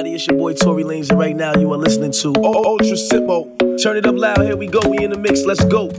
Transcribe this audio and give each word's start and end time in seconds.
everybody. 0.00 0.14
It's 0.14 0.26
your 0.26 0.38
boy 0.38 0.54
Tory 0.54 0.84
Lanez, 0.84 1.10
and 1.10 1.18
right 1.18 1.36
now 1.36 1.52
you 1.58 1.70
are 1.72 1.76
listening 1.76 2.12
to 2.12 2.32
Ultra 2.42 2.96
Simmo. 2.96 3.46
Turn 3.82 3.96
it 3.96 4.06
up 4.06 4.16
loud. 4.16 4.40
Here 4.40 4.56
we 4.56 4.66
go. 4.66 4.80
We 4.88 5.04
in 5.04 5.10
the 5.10 5.18
mix. 5.18 5.44
Let's 5.44 5.64
go. 5.64 5.90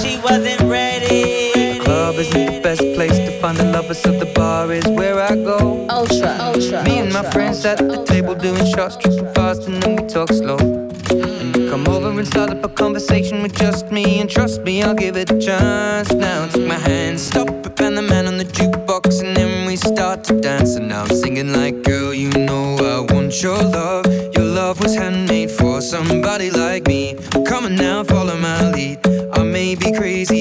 She 0.00 0.18
wasn't 0.22 0.60
ready. 0.62 1.52
The 1.54 1.80
club 1.84 2.16
isn't 2.16 2.46
the 2.46 2.60
best 2.60 2.80
place 2.80 3.16
to 3.18 3.40
find 3.40 3.56
the 3.56 3.64
lovers, 3.64 3.98
so 3.98 4.10
the 4.12 4.26
bar 4.34 4.72
is 4.72 4.86
where 4.88 5.20
I 5.20 5.34
go. 5.34 5.86
Ultra, 5.90 6.36
ultra. 6.40 6.82
Me 6.84 6.98
and 6.98 7.12
my 7.12 7.22
friends 7.30 7.64
at 7.64 7.78
the 7.78 8.04
table 8.04 8.34
doing 8.34 8.66
shots, 8.66 8.96
tripping 8.96 9.32
fast, 9.34 9.68
and 9.68 9.82
then 9.82 9.96
we 9.96 10.08
talk 10.08 10.28
slow. 10.30 10.58
And 10.58 11.56
you 11.56 11.70
come 11.70 11.86
over 11.88 12.10
and 12.10 12.26
start 12.26 12.50
up 12.50 12.64
a 12.64 12.68
conversation 12.68 13.42
with 13.42 13.54
just 13.54 13.92
me, 13.92 14.20
and 14.20 14.28
trust 14.28 14.62
me, 14.62 14.82
I'll 14.82 14.94
give 14.94 15.16
it 15.16 15.30
a 15.30 15.38
chance. 15.38 16.12
Now 16.12 16.48
take 16.48 16.66
my 16.66 16.74
hand, 16.74 17.20
stop 17.20 17.48
it, 17.48 17.80
and 17.80 17.96
the 17.96 18.02
man 18.02 18.26
on 18.26 18.36
the 18.38 18.44
jukebox, 18.44 19.22
and 19.22 19.36
then 19.36 19.39
we 19.39 19.39
start 19.80 20.24
to 20.24 20.40
dance. 20.40 20.76
And 20.76 20.88
now 20.88 21.02
I'm 21.04 21.14
singing 21.14 21.52
like, 21.52 21.82
girl, 21.82 22.12
you 22.14 22.30
know 22.30 22.76
I 22.76 23.12
want 23.12 23.42
your 23.42 23.58
love. 23.58 24.06
Your 24.34 24.44
love 24.44 24.80
was 24.80 24.94
handmade 24.94 25.50
for 25.50 25.80
somebody 25.80 26.50
like 26.50 26.86
me. 26.86 27.16
Come 27.46 27.64
on 27.64 27.74
now, 27.74 28.04
follow 28.04 28.36
my 28.36 28.70
lead. 28.70 28.98
I 29.32 29.42
may 29.42 29.74
be 29.74 29.92
crazy, 29.92 30.39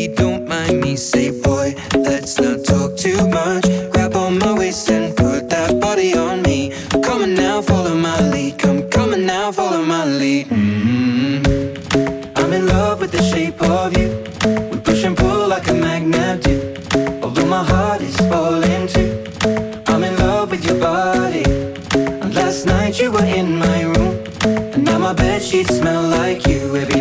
sheets 25.50 25.78
smell 25.78 26.04
like 26.04 26.46
you. 26.46 26.76
Every 26.76 26.99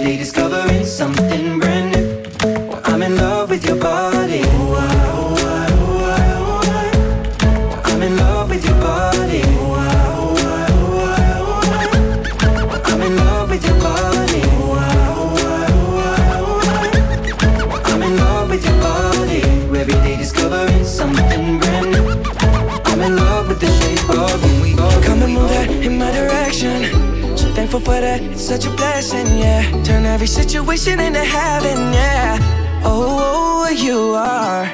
Thankful 27.79 27.95
for 27.95 28.01
that, 28.01 28.21
it's 28.23 28.43
such 28.43 28.67
a 28.67 28.71
blessing, 28.71 29.39
yeah. 29.39 29.63
Turn 29.85 30.05
every 30.05 30.27
situation 30.27 30.99
into 30.99 31.23
heaven, 31.23 31.93
yeah. 31.93 32.37
Oh, 32.83 33.07
oh, 33.07 33.67
oh 33.67 33.71
you 33.71 34.15
are 34.17 34.67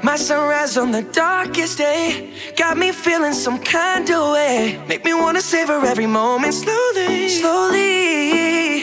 my 0.00 0.14
sunrise 0.14 0.76
on 0.76 0.92
the 0.92 1.02
darkest 1.02 1.78
day. 1.78 2.30
Got 2.56 2.76
me 2.78 2.92
feeling 2.92 3.32
some 3.32 3.58
kind 3.58 4.08
of 4.08 4.32
way. 4.32 4.80
Make 4.86 5.04
me 5.04 5.12
wanna 5.12 5.40
savor 5.40 5.84
every 5.84 6.06
moment 6.06 6.54
slowly, 6.54 7.28
slowly. 7.30 8.82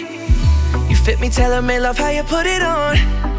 You 0.89 0.95
fit 0.97 1.21
me, 1.21 1.29
tailor 1.29 1.61
made, 1.61 1.79
love 1.79 1.97
how 1.97 2.09
you 2.09 2.23
put 2.23 2.47
it 2.47 2.61
on. 2.61 3.38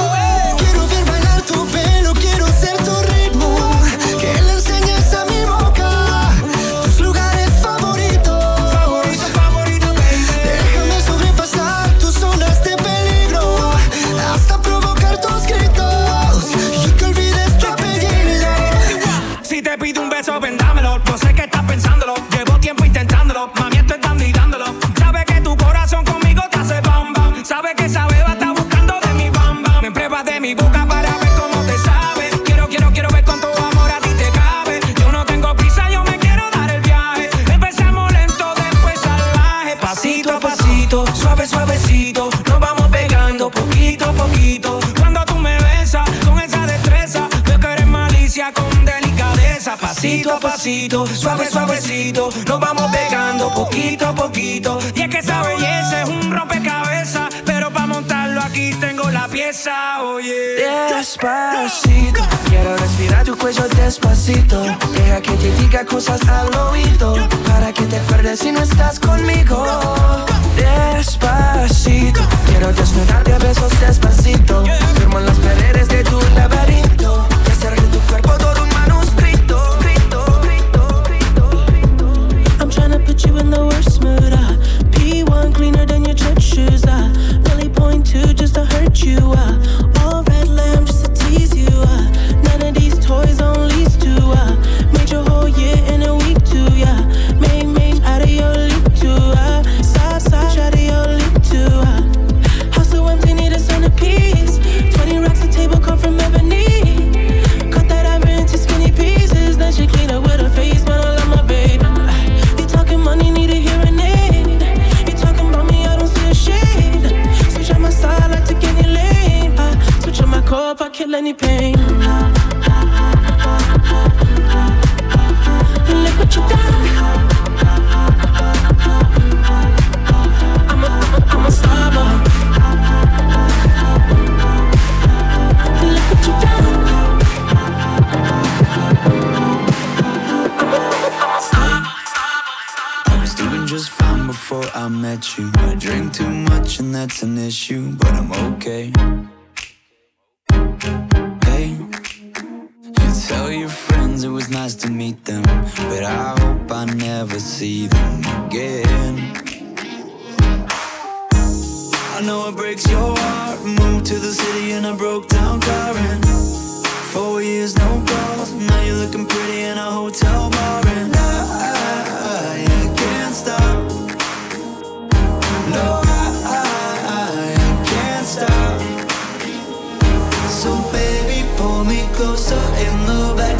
cosas 66.01 66.27
a 66.29 66.43
lo 66.45 66.70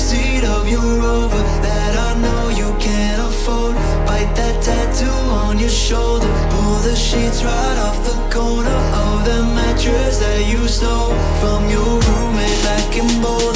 backseat 0.01 0.44
of 0.44 0.68
your 0.68 0.81
rover 0.81 1.44
that 1.62 1.95
I 1.95 2.19
know 2.19 2.50
you 2.50 2.75
can't 2.80 3.21
afford. 3.21 3.75
Bite 4.07 4.33
that 4.36 4.63
tattoo 4.63 5.09
on 5.45 5.59
your 5.59 5.69
shoulder. 5.69 6.27
Pull 6.50 6.77
the 6.80 6.95
sheets 6.95 7.44
right 7.44 7.77
off 7.77 8.03
the 8.03 8.18
corner 8.33 8.69
of 8.69 9.25
the 9.25 9.44
mattress 9.56 10.19
that 10.19 10.45
you 10.48 10.68
stole 10.68 11.13
from 11.39 11.69
your 11.69 12.00
roommate 12.00 12.63
back 12.63 12.98
in 12.98 13.21
Boulder. 13.21 13.50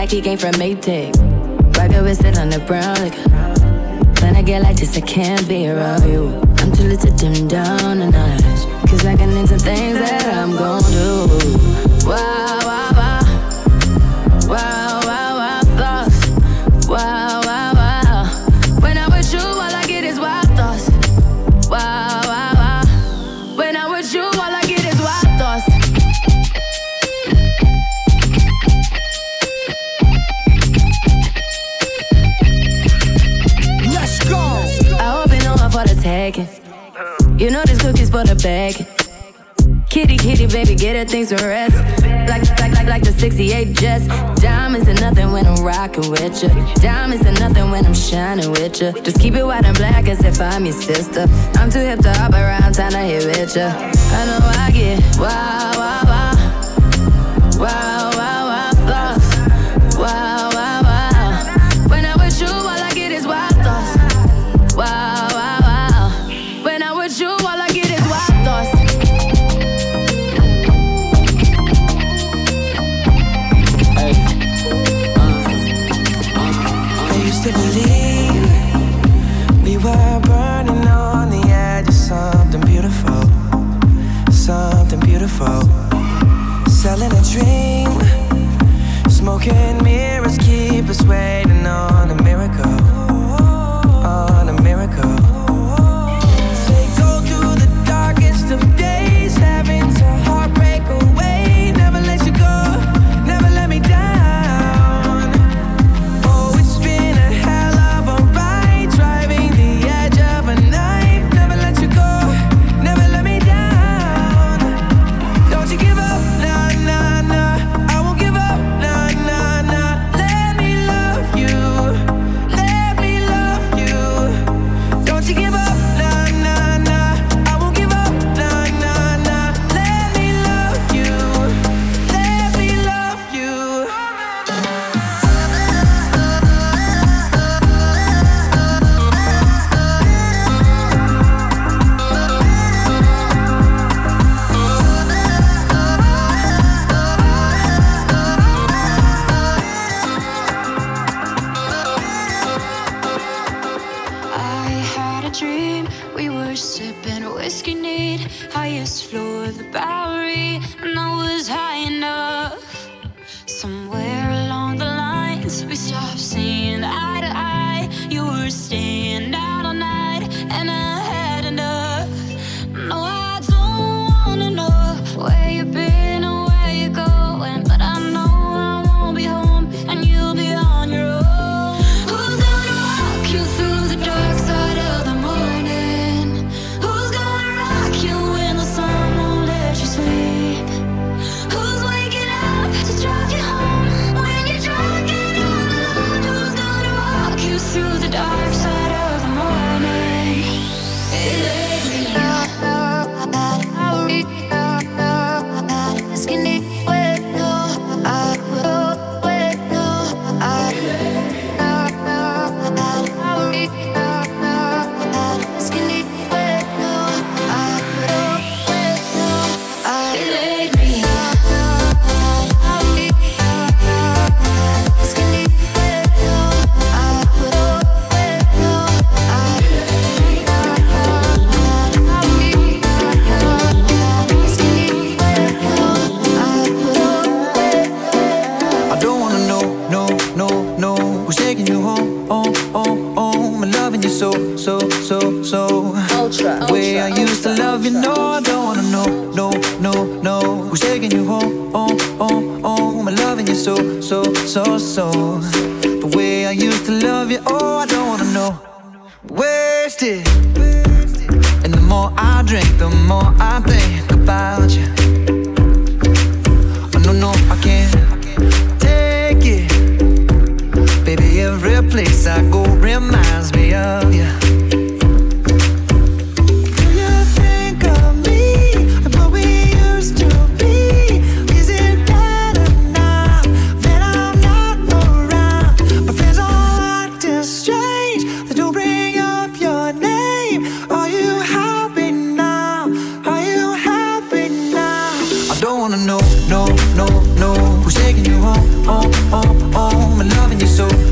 like 0.00 0.12
he 0.12 0.22
came 0.22 0.38
from 0.38 0.52
Maytag. 0.52 1.14
Rocket 1.76 2.02
with 2.02 2.24
it 2.24 2.38
on 2.38 2.48
the 2.48 2.58
brown. 2.60 2.96
Like, 3.04 3.14
when 4.22 4.34
I 4.34 4.40
get 4.40 4.62
like 4.62 4.76
this, 4.76 4.96
I 4.96 5.02
can't 5.02 5.46
be 5.46 5.68
around 5.68 6.10
you. 6.10 6.40
I'm 6.56 6.72
too 6.72 6.84
little 6.84 7.10
to 7.10 7.16
dim 7.18 7.46
down 7.46 7.98
the 7.98 8.10
night. 8.10 8.40
Cause 8.88 9.04
I 9.04 9.14
can 9.14 9.36
into 9.36 9.58
things 9.58 9.98
that 9.98 10.24
I'm 10.34 10.56
gon' 10.56 10.80
do. 10.90 12.08
Wow. 12.08 12.59
things 41.08 41.28
to 41.28 41.36
rest. 41.36 41.76
Like, 42.28 42.48
like, 42.60 42.72
like, 42.72 42.86
like 42.86 43.02
the 43.02 43.12
68 43.12 43.72
Jets. 43.72 44.06
Diamonds 44.40 44.88
are 44.88 44.94
nothing 44.94 45.32
when 45.32 45.46
I'm 45.46 45.62
rocking 45.64 46.10
with 46.10 46.42
you. 46.42 46.48
Diamonds 46.76 47.26
are 47.26 47.32
nothing 47.32 47.70
when 47.70 47.86
I'm 47.86 47.94
shining 47.94 48.50
with 48.50 48.80
you. 48.80 48.92
Just 49.02 49.20
keep 49.20 49.34
it 49.34 49.44
white 49.44 49.64
and 49.64 49.76
black 49.76 50.08
as 50.08 50.22
if 50.24 50.40
I'm 50.40 50.64
your 50.64 50.74
sister. 50.74 51.26
I'm 51.54 51.70
too 51.70 51.80
hip 51.80 52.00
to 52.00 52.12
hop 52.12 52.32
around, 52.32 52.74
time 52.74 52.92
to 52.92 52.98
hit 52.98 53.24
with 53.24 53.56
you. 53.56 53.62
I 53.62 54.26
know 54.26 54.38
I 54.42 54.70
get 54.72 55.00
wow, 55.18 55.72
wow, 55.76 56.02
wow. 56.04 57.60
Wow. 57.60 57.89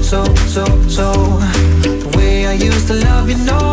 so, 0.08 0.24
so, 0.46 0.64
so. 0.88 1.12
The 1.82 2.14
way 2.16 2.46
I 2.46 2.52
used 2.54 2.86
to 2.86 2.94
love 2.94 3.28
you, 3.28 3.36
know 3.44 3.67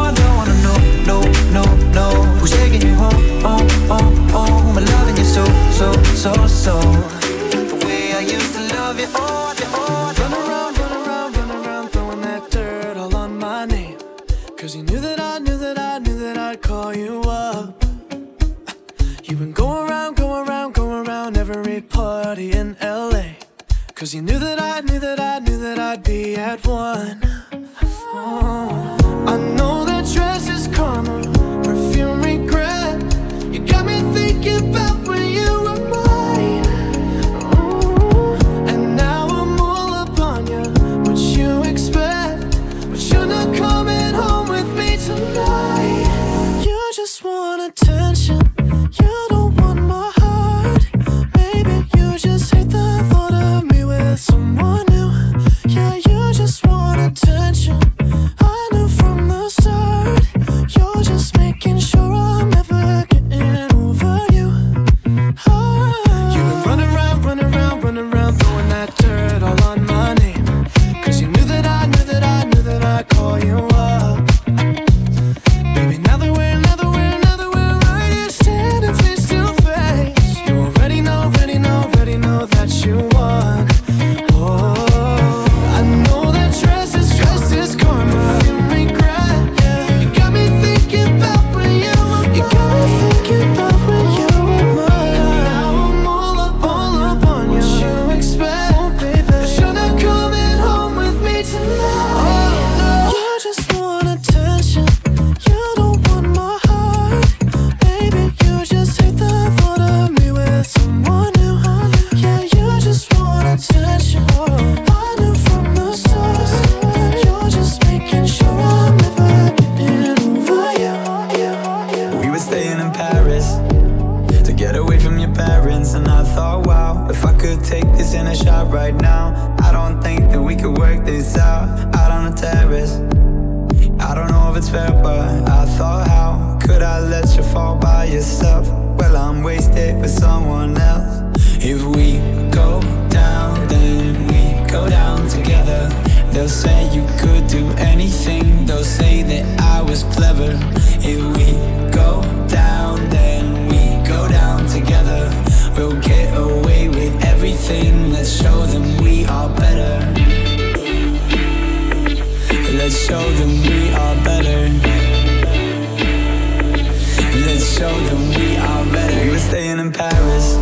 staying 169.47 169.79
in 169.79 169.91
Paris 169.91 170.57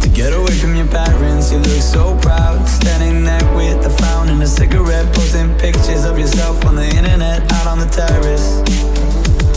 to 0.00 0.08
get 0.08 0.32
away 0.32 0.54
from 0.62 0.74
your 0.76 0.86
parents. 0.86 1.50
You 1.50 1.58
look 1.58 1.82
so 1.82 2.16
proud, 2.18 2.64
standing 2.68 3.24
there 3.24 3.46
with 3.54 3.84
a 3.84 3.90
frown 3.90 4.28
and 4.28 4.42
a 4.42 4.46
cigarette, 4.46 5.06
posting 5.14 5.52
pictures 5.58 6.04
of 6.04 6.18
yourself 6.18 6.64
on 6.66 6.76
the 6.76 6.86
internet, 6.86 7.40
out 7.52 7.66
on 7.66 7.78
the 7.78 7.86
terrace. 7.86 8.46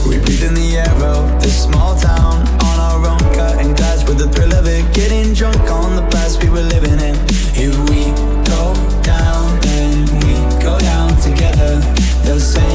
We 0.08 0.18
breathe 0.18 0.44
in 0.44 0.56
the 0.56 0.78
air 0.78 0.98
of 1.14 1.42
this 1.42 1.64
small 1.64 1.96
town 1.96 2.48
on 2.70 2.78
our 2.88 3.02
own, 3.12 3.24
cutting 3.36 3.74
glass 3.76 4.08
with 4.08 4.18
the 4.18 4.30
thrill 4.30 4.54
of 4.54 4.66
it, 4.66 4.84
getting 4.94 5.34
drunk 5.34 5.70
on 5.70 5.96
the 5.96 6.08
past 6.10 6.42
we 6.44 6.50
were 6.50 6.68
living 6.76 7.00
in. 7.10 7.16
If 7.54 7.76
we 7.90 8.02
go 8.50 8.74
down, 9.04 9.60
then 9.62 10.06
we 10.22 10.34
go 10.64 10.80
down 10.80 11.16
together. 11.22 11.80
They'll. 12.24 12.69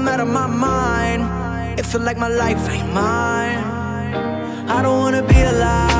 I'm 0.00 0.08
out 0.08 0.20
of 0.20 0.28
my 0.28 0.46
mind. 0.46 1.78
It 1.78 1.84
feel 1.84 2.00
like 2.00 2.16
my 2.16 2.28
life 2.28 2.70
ain't 2.70 2.90
mine. 2.90 3.58
I 4.66 4.80
don't 4.80 4.98
wanna 4.98 5.22
be 5.22 5.38
alive. 5.42 5.99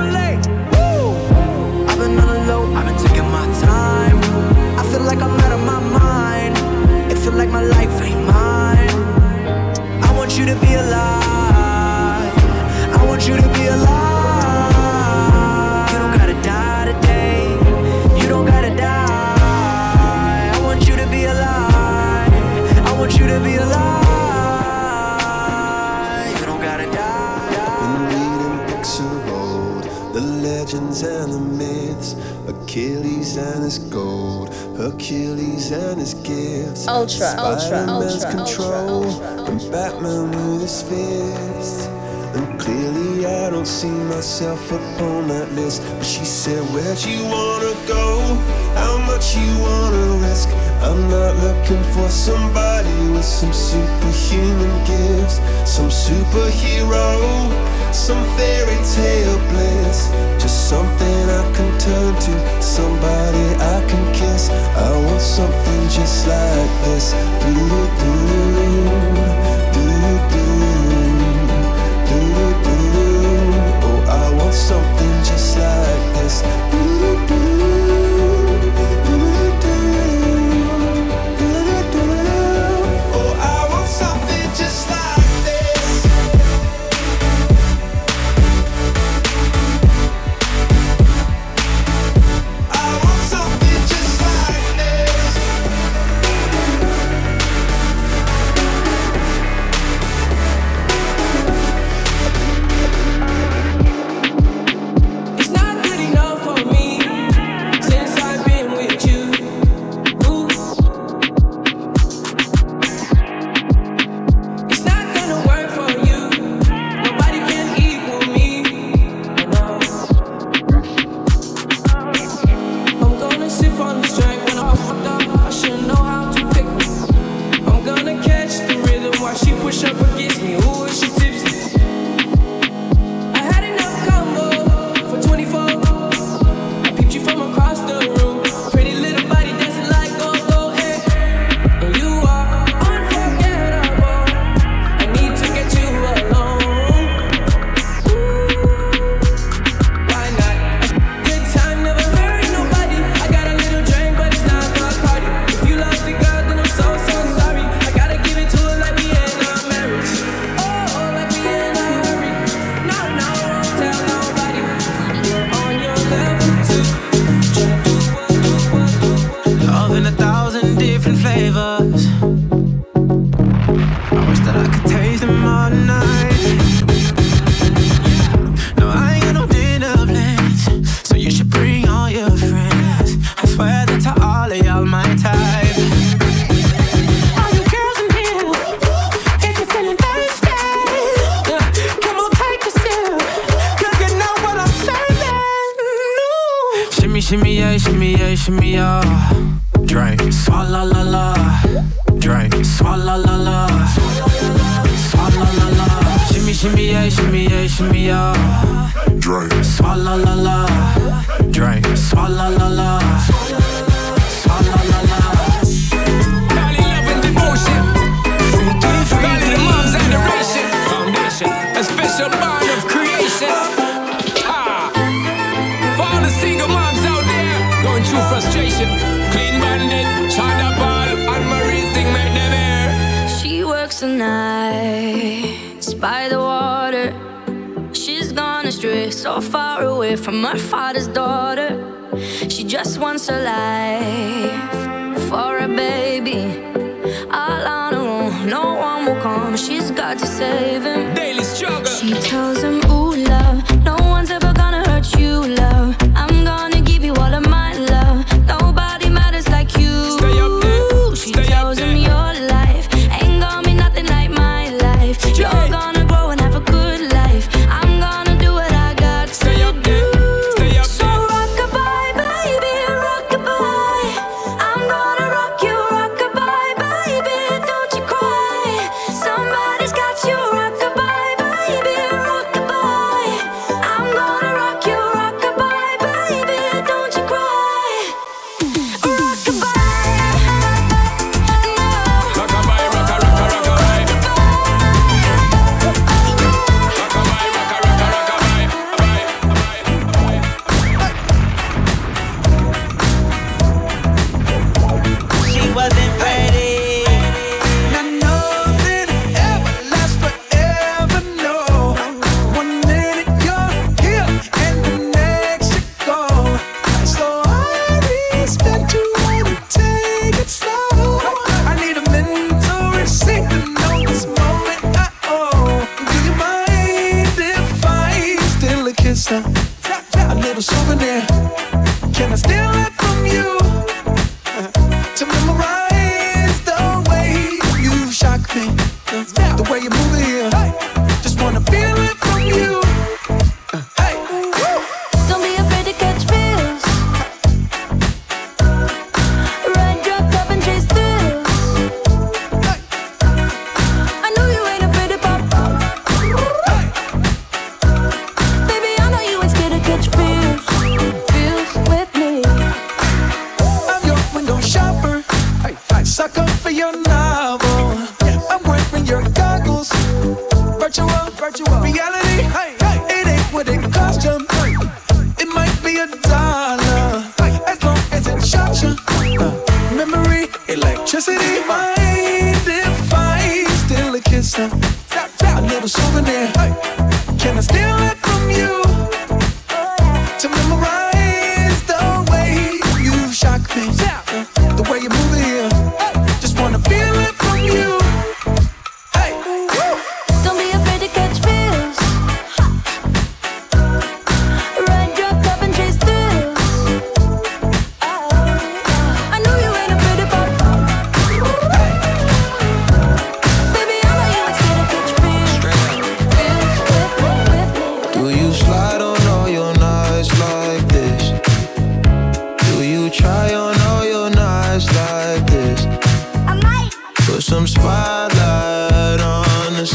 like 5.11 5.21
I'm 5.21 5.39
out 5.41 5.51
of 5.51 5.59
my 5.65 5.79
mind. 5.99 6.55
It 7.11 7.17
feel 7.17 7.33
like 7.33 7.49
my 7.49 7.61
life 7.61 8.01
ain't 8.01 8.25
mine. 8.25 8.89
I 10.07 10.13
want 10.15 10.37
you 10.37 10.45
to 10.45 10.55
be 10.65 10.73
alive. 10.75 12.33
I 12.97 13.05
want 13.05 13.27
you 13.27 13.35
to 13.35 13.47
be 13.57 13.67
alive. 13.67 14.71
You 15.91 15.97
don't 15.99 16.15
gotta 16.17 16.37
die 16.41 16.85
today. 16.93 17.43
You 18.21 18.29
don't 18.29 18.45
gotta 18.45 18.73
die. 18.73 20.55
I 20.55 20.59
want 20.63 20.87
you 20.87 20.95
to 20.95 21.05
be 21.07 21.25
alive. 21.25 22.31
I 22.89 22.91
want 22.97 23.11
you 23.19 23.27
to 23.27 23.39
be 23.41 23.55
alive. 23.55 23.89
You 26.39 26.45
don't 26.45 26.61
gotta 26.61 26.87
die. 26.89 27.81
Been 27.81 27.95
reading 28.13 28.57
books 28.69 28.93
of 29.01 29.27
old, 29.29 29.83
the 30.13 30.21
legends 30.21 31.03
and 31.03 31.33
the 31.33 31.39
myths, 31.59 32.15
Achilles 32.47 33.35
and 33.35 33.63
his 33.65 33.77
gold, 33.77 34.49
Hercules 34.81 35.69
and 35.69 35.99
his 35.99 36.15
gifts, 36.15 36.87
Ultra, 36.87 37.35
ultra, 37.37 37.85
ultra, 37.87 38.31
control, 38.31 39.05
and 39.45 39.61
Batman 39.71 40.31
with 40.31 40.61
his 40.61 40.81
fist. 40.81 41.87
And 42.33 42.59
clearly 42.59 43.27
I 43.27 43.51
don't 43.51 43.67
see 43.67 43.91
myself 44.09 44.71
upon 44.71 45.27
that 45.27 45.51
list. 45.51 45.83
But 45.83 46.03
she 46.03 46.25
said, 46.25 46.63
Where'd 46.73 46.97
you 47.05 47.23
wanna 47.25 47.75
go? 47.85 48.21
How 48.73 48.97
much 49.05 49.35
you 49.37 49.51
wanna 49.61 50.17
risk? 50.27 50.49
I'm 50.81 51.07
not 51.11 51.35
looking 51.45 51.83
for 51.93 52.09
somebody 52.09 52.97
with 53.11 53.23
some 53.23 53.53
superhuman 53.53 54.73
gifts, 54.89 55.37
some 55.69 55.89
superhero, 55.89 57.21
some 57.93 58.23
fairy 58.37 58.77
tale 58.95 59.39
bliss. 59.49 60.09
Just 60.41 60.69
something 60.69 61.29
I 61.29 61.43
can 61.55 61.79
turn 61.79 62.15
to, 62.15 62.61
somebody 62.61 63.45
I 63.59 63.85
can 63.87 64.13
kiss. 64.13 64.49
I 64.49 64.91
want 65.05 65.21
something 65.21 65.89
just 65.89 66.27
like 66.27 66.71
this. 66.85 67.13
Do-do-do. 67.41 68.31
Oh, 73.83 74.01
I 74.07 74.33
want 74.37 74.53
something 74.53 75.23
just 75.23 75.57
like 75.57 76.05
this. 76.15 77.60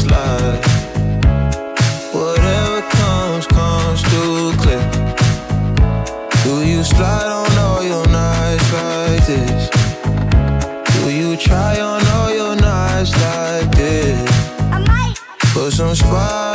slide. 0.03 0.61
Whatever 2.13 2.81
comes, 2.97 3.47
comes. 3.47 3.77
Do 6.47 6.63
you 6.65 6.81
slide 6.81 7.27
on 7.27 7.57
all 7.57 7.83
your 7.83 8.07
nights 8.07 8.71
like 8.71 9.25
this? 9.27 9.69
Do 10.93 11.11
you 11.13 11.35
try 11.35 11.81
on 11.81 12.01
all 12.15 12.33
your 12.33 12.55
nights 12.55 13.11
like 13.21 13.69
this? 13.75 14.31
Put 15.53 15.73
some 15.73 15.93
spice. 15.93 16.46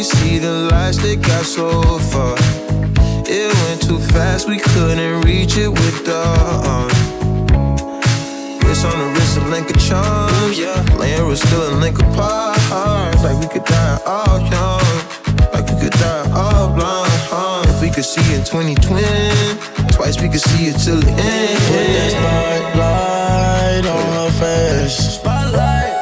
We 0.00 0.04
see 0.04 0.38
the 0.38 0.70
lights 0.72 0.96
that 1.04 1.20
got 1.20 1.44
so 1.44 1.68
far. 2.08 2.34
It 3.28 3.52
went 3.60 3.82
too 3.82 3.98
fast, 3.98 4.48
we 4.48 4.58
couldn't 4.58 5.20
reach 5.28 5.58
it 5.58 5.68
with 5.68 6.06
the 6.06 6.16
uh, 6.16 6.72
arm. 6.72 6.88
Wrist 8.64 8.86
on 8.86 8.96
the 8.96 9.12
wrist, 9.12 9.36
a 9.36 9.44
link 9.52 9.68
of 9.68 9.76
charms. 9.76 10.58
Yeah, 10.58 10.80
laying 10.96 11.28
was 11.28 11.42
still 11.42 11.68
a 11.68 11.76
link 11.76 11.98
apart. 11.98 12.56
Like 13.20 13.36
we 13.44 13.46
could 13.52 13.66
die 13.66 14.00
all 14.06 14.40
young, 14.40 14.88
like 15.52 15.68
we 15.68 15.76
could 15.78 15.92
die 16.00 16.32
all 16.32 16.72
blind. 16.72 17.12
Huh? 17.28 17.68
If 17.68 17.82
we 17.82 17.90
could 17.90 18.06
see 18.06 18.24
in 18.32 18.40
2020, 18.40 19.04
twice 19.92 20.16
we 20.16 20.30
could 20.30 20.40
see 20.40 20.72
it 20.72 20.80
till 20.80 20.96
the 20.96 21.12
end. 21.12 21.60
Put 21.68 21.84
that 21.92 22.10
spotlight 22.16 23.84
on 23.84 24.06
her 24.16 24.30
face. 24.40 25.19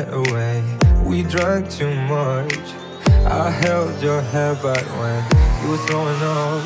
night 0.00 0.12
away. 0.12 0.62
We 1.04 1.22
drank 1.22 1.70
too 1.70 1.94
much. 2.02 2.54
I 3.26 3.50
held 3.50 4.02
your 4.02 4.20
hair 4.20 4.54
back 4.56 4.84
when 4.98 5.24
you 5.62 5.70
were 5.70 5.82
throwing 5.86 6.22
up. 6.22 6.62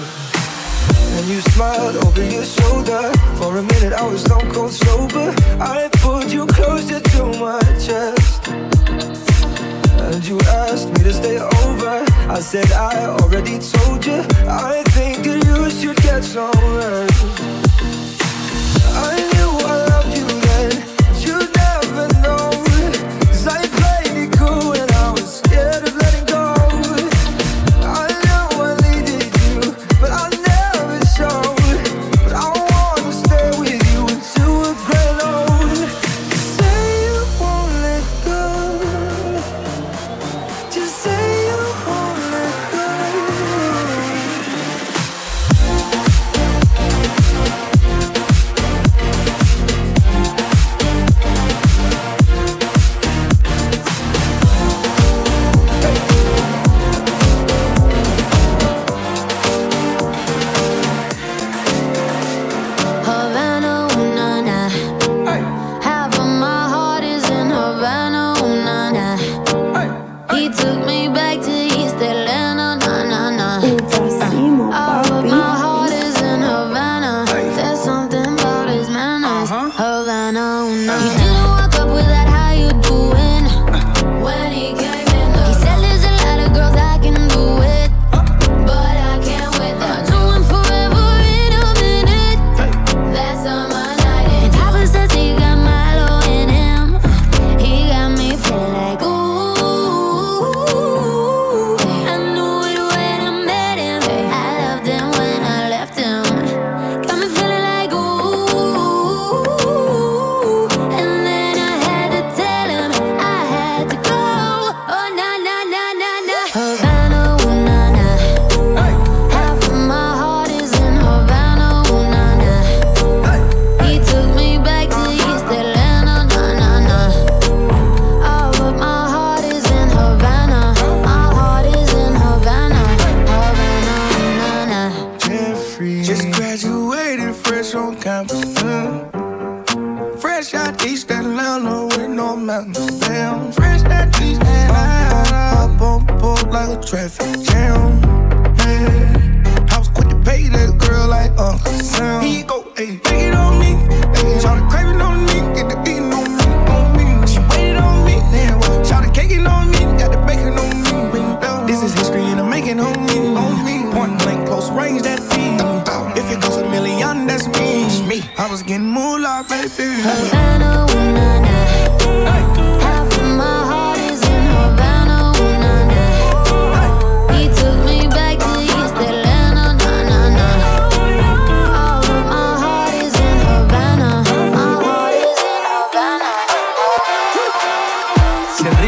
And 1.16 1.26
you 1.26 1.40
smiled 1.52 1.96
over 1.96 2.24
your 2.24 2.44
shoulder. 2.44 3.12
For 3.36 3.56
a 3.56 3.62
minute, 3.62 3.92
I 3.92 4.06
was 4.06 4.22
stone 4.22 4.50
cold 4.52 4.72
sober. 4.72 5.34
I 5.60 5.88
pulled 5.94 6.30
you 6.30 6.46
closer 6.46 7.00
to 7.00 7.24
my 7.38 7.60
chest. 7.84 8.48
And 8.48 10.26
you 10.26 10.38
asked 10.40 10.88
me 10.90 11.04
to 11.04 11.12
stay 11.12 11.38
over. 11.38 12.04
I 12.28 12.40
said 12.40 12.70
I 12.72 13.06
already 13.06 13.58
told 13.58 14.04
you. 14.06 14.24
I 14.46 14.82
think 14.88 15.24
that 15.24 15.44
you 15.46 15.70
should 15.70 15.96
get 16.02 16.22
some 16.24 16.52
rest. 16.76 17.24
I 18.96 19.33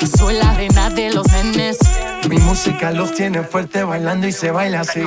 Yo 0.00 0.06
soy 0.06 0.34
la 0.34 0.54
reina 0.54 0.90
de 0.90 1.12
los 1.12 1.26
nenes. 1.32 1.78
Mi 2.28 2.36
música 2.38 2.92
los 2.92 3.12
tiene 3.12 3.42
fuerte 3.42 3.82
bailando 3.82 4.28
y 4.28 4.32
se 4.32 4.50
baila 4.50 4.80
así. 4.80 5.02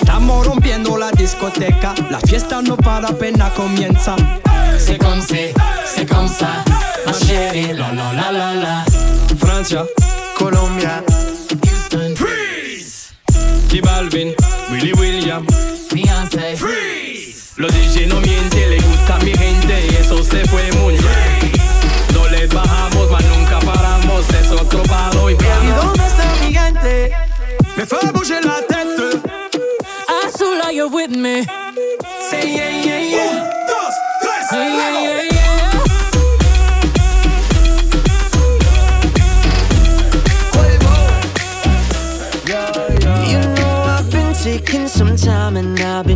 Estamos 0.00 0.46
rompiendo 0.46 0.96
la 0.96 1.10
discoteca, 1.12 1.94
la 2.10 2.18
fiesta 2.20 2.62
no 2.62 2.76
para 2.76 3.08
apenas 3.08 3.52
comienza. 3.52 4.16
C'est, 4.78 4.98
c'est 5.86 6.06
comme 6.06 6.28
ça. 6.28 6.65
Ma 7.06 7.12
chérie, 7.12 7.72
la 7.74 7.92
la 7.92 8.12
la 8.12 8.32
la 8.32 8.54
la. 8.54 8.84
Francia, 9.38 9.84
Colombia, 10.38 11.02
Houston, 11.64 12.14
Freeze. 12.16 13.14
J 13.70 13.80
Balvin, 13.82 14.34
Willy 14.70 14.92
William, 14.94 15.46
Beyoncé, 15.92 16.56
Los 17.56 17.72
DJ 17.72 18.06
no 18.08 18.20
mienten, 18.20 18.70
le 18.70 18.76
gusta 18.80 19.16
a 19.16 19.18
mi 19.20 19.32
gente 19.32 19.86
y 19.90 19.94
eso 19.96 20.22
se 20.24 20.44
fue 20.46 20.70
muy 20.82 20.94
bien. 20.94 21.52
No 22.12 22.26
les 22.28 22.52
bajamos, 22.52 23.10
mas 23.10 23.24
nunca 23.24 23.58
paramos, 23.60 24.28
es 24.30 24.50
otro 24.50 24.82
palo 24.84 25.30
y 25.30 25.34
¿Y 25.34 25.36
vamos. 25.36 25.84
dónde 25.84 26.06
está 26.06 26.24
mi 26.44 26.52
gente? 26.54 27.12
Me 27.76 27.86
fais 27.86 28.12
bouger 28.12 28.44
la 28.44 28.60
tête. 28.66 29.20
Azul, 30.26 30.60
are 30.62 30.72
you 30.74 30.88
with 30.88 31.10
me? 31.16 31.44
Say 32.30 32.54
yeah. 32.56 32.75
And 45.56 45.80
I've 45.80 46.06
been 46.06 46.15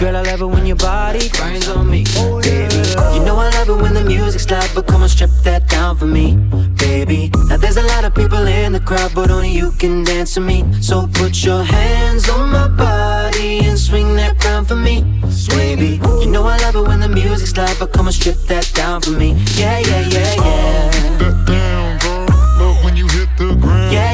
Girl, 0.01 0.15
I 0.17 0.23
love 0.23 0.41
it 0.41 0.47
when 0.47 0.65
your 0.65 0.77
body 0.77 1.29
grinds 1.29 1.69
on 1.69 1.87
me, 1.87 2.05
baby. 2.41 2.75
You 3.13 3.23
know 3.23 3.37
I 3.37 3.51
love 3.53 3.69
it 3.69 3.79
when 3.83 3.93
the 3.93 4.03
music's 4.03 4.49
loud, 4.49 4.67
but 4.73 4.87
come 4.87 5.03
on, 5.03 5.09
strip 5.09 5.29
that 5.43 5.67
down 5.69 5.95
for 5.95 6.07
me, 6.07 6.37
baby. 6.79 7.29
Now 7.47 7.57
there's 7.57 7.77
a 7.77 7.83
lot 7.83 8.03
of 8.03 8.15
people 8.15 8.47
in 8.47 8.73
the 8.73 8.79
crowd, 8.79 9.11
but 9.13 9.29
only 9.29 9.51
you 9.51 9.71
can 9.73 10.03
dance 10.03 10.33
to 10.33 10.41
me. 10.41 10.65
So 10.81 11.07
put 11.13 11.43
your 11.45 11.61
hands 11.61 12.27
on 12.29 12.49
my 12.49 12.67
body 12.67 13.59
and 13.59 13.77
swing 13.77 14.15
that 14.15 14.43
round 14.43 14.69
for 14.69 14.75
me, 14.75 15.03
baby. 15.49 16.01
You 16.19 16.31
know 16.31 16.45
I 16.47 16.57
love 16.57 16.77
it 16.77 16.87
when 16.87 16.99
the 16.99 17.07
music's 17.07 17.55
loud, 17.55 17.77
but 17.77 17.93
come 17.93 18.07
on, 18.07 18.11
strip 18.11 18.37
that 18.47 18.71
down 18.73 19.01
for 19.01 19.11
me. 19.11 19.33
Yeah, 19.53 19.77
yeah, 19.77 20.07
yeah, 20.07 20.33
yeah. 20.33 21.17
That 21.19 21.45
down, 21.45 21.99
girl. 21.99 22.25
Love 22.57 22.83
when 22.83 22.97
you 22.97 23.07
hit 23.09 23.29
the 23.37 23.53
ground. 23.53 23.93
Yeah, 23.93 24.13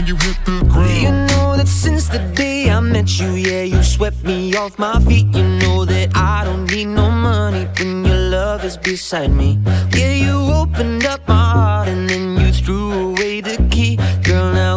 when 0.00 0.08
you 0.08 0.16
hit 0.16 0.38
the 0.44 0.64
ground. 0.70 1.02
You 1.02 1.10
know 1.10 1.56
that 1.56 1.68
since 1.68 2.08
the 2.08 2.20
day 2.34 2.70
I 2.70 2.80
met 2.80 3.20
you, 3.20 3.32
yeah, 3.32 3.62
you 3.62 3.82
swept 3.82 4.22
me 4.24 4.54
off 4.56 4.78
my 4.78 4.98
feet. 5.00 5.26
You 5.34 5.44
know 5.60 5.84
that 5.84 6.16
I 6.16 6.44
don't 6.44 6.66
need 6.70 6.86
no 6.86 7.10
money 7.10 7.68
when 7.78 8.04
your 8.04 8.16
love 8.16 8.64
is 8.64 8.76
beside 8.76 9.30
me. 9.30 9.58
Yeah, 9.92 10.12
you 10.12 10.36
opened 10.62 11.04
up 11.04 11.20
my 11.28 11.34
heart 11.34 11.88
and 11.88 12.08
then 12.08 12.40
you 12.40 12.52
threw 12.52 13.10
away 13.10 13.40
the 13.40 13.56
key. 13.70 13.98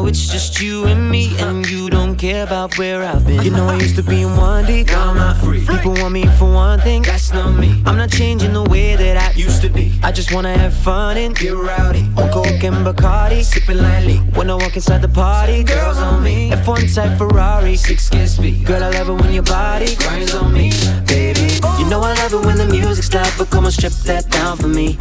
Now 0.04 0.10
it's 0.10 0.28
just 0.28 0.60
you 0.60 0.84
and 0.84 1.10
me, 1.10 1.34
and 1.40 1.66
you 1.66 1.90
don't 1.90 2.18
care 2.18 2.44
about 2.44 2.78
where 2.78 3.06
I've 3.06 3.26
been. 3.26 3.42
You 3.42 3.52
know 3.52 3.68
I 3.68 3.76
used 3.76 3.96
to 3.96 4.04
be 4.04 4.24
in 4.24 4.36
one 4.36 4.66
deep, 4.66 4.88
now 4.88 5.12
I'm 5.12 5.16
not 5.16 5.38
free. 5.38 5.66
People 5.66 5.94
want 5.94 6.12
me 6.12 6.26
for 6.38 6.52
one 6.52 6.82
thing, 6.82 7.04
that's 7.04 7.32
not 7.32 7.52
me. 7.58 7.82
I'm 7.86 7.96
not 7.96 8.10
changing 8.12 8.52
the 8.52 8.64
way 8.64 8.98
that 8.98 9.16
I 9.16 9.32
used 9.40 9.62
to 9.62 9.70
be. 9.70 9.98
I 10.04 10.12
just 10.12 10.34
wanna 10.34 10.58
have 10.58 10.74
fun 10.74 11.16
and 11.16 11.34
get 11.34 11.54
rowdy. 11.54 12.04
On 12.18 12.30
coke 12.34 12.66
and 12.66 12.86
Bacardi, 12.86 13.44
sipping 13.46 13.78
lightly. 13.78 14.18
When 14.36 14.50
I 14.50 14.56
walk 14.56 14.76
inside 14.76 15.02
the 15.02 15.08
party, 15.08 15.64
girls 15.64 15.98
on 16.00 16.22
me. 16.22 16.52
F1 16.52 16.94
type 16.94 17.18
Ferrari, 17.18 17.78
six 17.78 18.10
kiss 18.10 18.36
speed. 18.36 18.66
Girl, 18.66 18.84
I 18.84 18.90
love 18.90 19.08
it 19.08 19.22
when 19.22 19.32
your 19.32 19.44
body 19.44 19.96
grinds 19.96 20.36
on 20.36 20.52
me, 20.52 20.72
baby. 21.08 21.48
You 21.80 21.88
know 21.90 22.02
I 22.02 22.14
love 22.16 22.34
it 22.34 22.46
when 22.46 22.58
the 22.58 22.66
music's 22.66 23.14
loud, 23.14 23.32
but 23.38 23.50
come 23.50 23.64
on, 23.64 23.72
strip 23.72 23.94
that 24.04 24.30
down 24.30 24.58
for 24.58 24.68
me. 24.68 24.98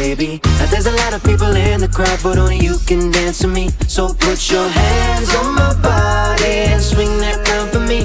Baby, 0.00 0.40
now 0.58 0.66
there's 0.66 0.86
a 0.86 0.92
lot 1.02 1.12
of 1.14 1.22
people 1.22 1.54
in 1.54 1.80
the 1.80 1.88
crowd, 1.88 2.18
but 2.22 2.38
only 2.38 2.56
you 2.58 2.78
can 2.86 3.10
dance 3.10 3.38
to 3.40 3.48
me. 3.48 3.70
So 3.86 4.12
put 4.14 4.50
your 4.50 4.66
hands 4.68 5.34
on 5.36 5.54
my 5.54 5.74
body 5.80 6.72
and 6.72 6.82
swing 6.82 7.18
that 7.18 7.46
round 7.48 7.70
for 7.70 7.80
me, 7.80 8.04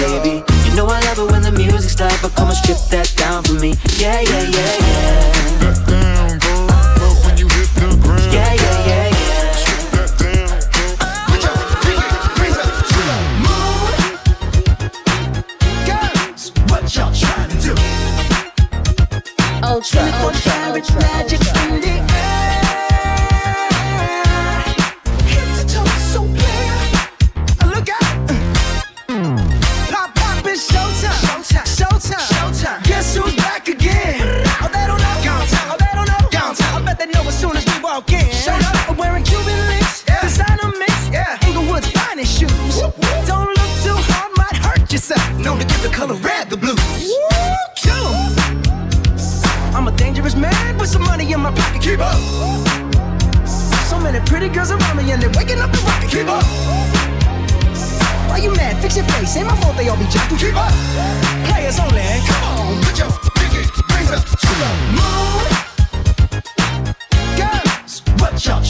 baby. 0.00 0.44
You 0.68 0.74
know 0.76 0.86
I 0.86 1.00
love 1.08 1.18
it 1.18 1.30
when 1.32 1.42
the 1.42 1.50
music's 1.50 1.98
loud, 1.98 2.18
but 2.22 2.34
come 2.36 2.48
on, 2.48 2.54
strip 2.54 2.78
that 2.90 3.12
down 3.16 3.42
for 3.44 3.54
me. 3.54 3.74
Yeah, 3.98 4.20
yeah, 4.20 4.42
yeah, 4.44 4.76
yeah. 4.78 5.32
That 5.60 5.78
down, 5.88 6.38
girl. 6.38 6.66
Love 7.00 7.18
when 7.24 7.36
you 7.36 7.48
hit 7.48 7.68
the 7.80 7.88
ground. 8.00 8.32
Yeah, 8.32 8.52
yeah, 8.52 8.86
yeah, 8.86 9.08
yeah. 9.08 9.52
Strip 9.56 9.84
that 9.96 10.12
down, 10.20 10.60
girl. 10.72 10.96
Girls, 15.88 16.52
what 16.70 16.84
y'all 16.94 17.12
trying 17.12 17.50
to 17.50 17.56
do? 17.60 17.74
Ultra, 19.64 20.04
ultra, 20.22 20.51
ultra, 20.72 21.00
magic 21.00 21.40
in 21.40 21.80
the 21.80 21.94
air. 22.00 22.62
Head 25.28 25.48
to 25.58 25.62
toe, 25.68 25.92
so 26.12 26.20
clear. 26.24 26.74
Look 27.68 27.88
out. 27.90 28.16
Pop, 29.92 30.14
pop, 30.14 30.46
it's 30.46 30.70
showtime. 30.70 31.20
Showtime. 31.20 31.66
Showtime. 31.78 32.26
Showtime. 32.32 32.84
Guess 32.84 33.16
who's 33.16 33.36
back 33.36 33.68
again? 33.68 34.44
Oh, 34.62 34.68
they 34.72 34.86
don't 34.86 34.98
know. 34.98 35.16
Downtown. 35.22 35.66
Oh, 35.72 35.76
they 35.78 35.92
don't 35.92 36.08
know. 36.08 36.28
Downtown. 36.30 36.82
I 36.82 36.84
bet 36.84 36.98
they 36.98 37.06
know 37.06 37.22
as 37.28 37.38
soon 37.38 37.56
as 37.56 37.64
we 37.66 37.82
walk 37.82 38.10
in. 38.12 38.30
Show 38.32 38.52
up. 38.52 38.88
I'm 38.90 38.96
wearing 38.96 39.24
Cuban 39.24 39.58
links. 39.68 40.04
Yeah. 40.08 40.22
Designer 40.22 40.72
mix. 40.78 41.08
Yeah. 41.10 41.46
Inglewood's 41.46 41.90
finest 41.90 42.38
shoes. 42.38 42.80
Don't 43.26 43.48
look 43.48 43.72
too 43.84 43.98
hard, 44.08 44.32
might 44.38 44.56
hurt 44.56 44.90
yourself. 44.90 45.22
Known 45.38 45.58
to 45.58 45.66
give 45.66 45.82
the 45.82 45.90
color 45.90 46.14
red 46.14 46.48
the 46.48 46.56
blues. 46.56 46.80
Woo, 47.04 47.41
my 51.42 51.50
pocket. 51.50 51.82
Keep 51.82 52.00
up. 52.00 52.14
So 53.90 53.98
many 53.98 54.20
pretty 54.20 54.48
girls 54.48 54.70
around 54.70 54.96
me 54.96 55.10
and 55.10 55.20
they're 55.20 55.30
waking 55.30 55.58
up 55.58 55.70
the 55.72 55.78
rocket. 55.78 56.10
Keep 56.10 56.28
up. 56.28 56.44
Why 58.28 58.38
you 58.38 58.54
mad? 58.54 58.80
Fix 58.80 58.96
your 58.96 59.04
face. 59.06 59.36
Ain't 59.36 59.46
my 59.46 59.56
fault 59.56 59.76
they 59.76 59.88
all 59.88 59.96
be 59.96 60.06
jacking. 60.06 60.38
Keep 60.38 60.56
up. 60.56 60.72
Players 61.48 61.78
only. 61.80 62.00
Eh? 62.00 62.20
Come 62.26 62.44
on, 62.44 62.82
put 62.82 62.98
your 62.98 63.10
pinky 63.36 63.66
rings 63.92 64.10
up 64.10 64.24
to 64.24 64.52
the 64.62 64.70
moon. 64.96 65.44
Girls, 67.36 68.02
what 68.20 68.32
y'all 68.46 68.62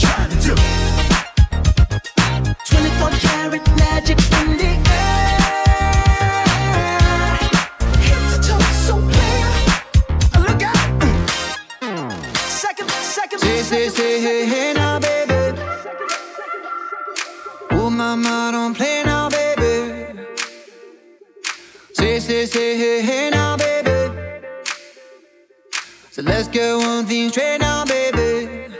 Girl, 26.53 26.77
one 26.77 27.07
thing 27.07 27.29
straight 27.29 27.61
now, 27.61 27.83
baby. 27.83 28.71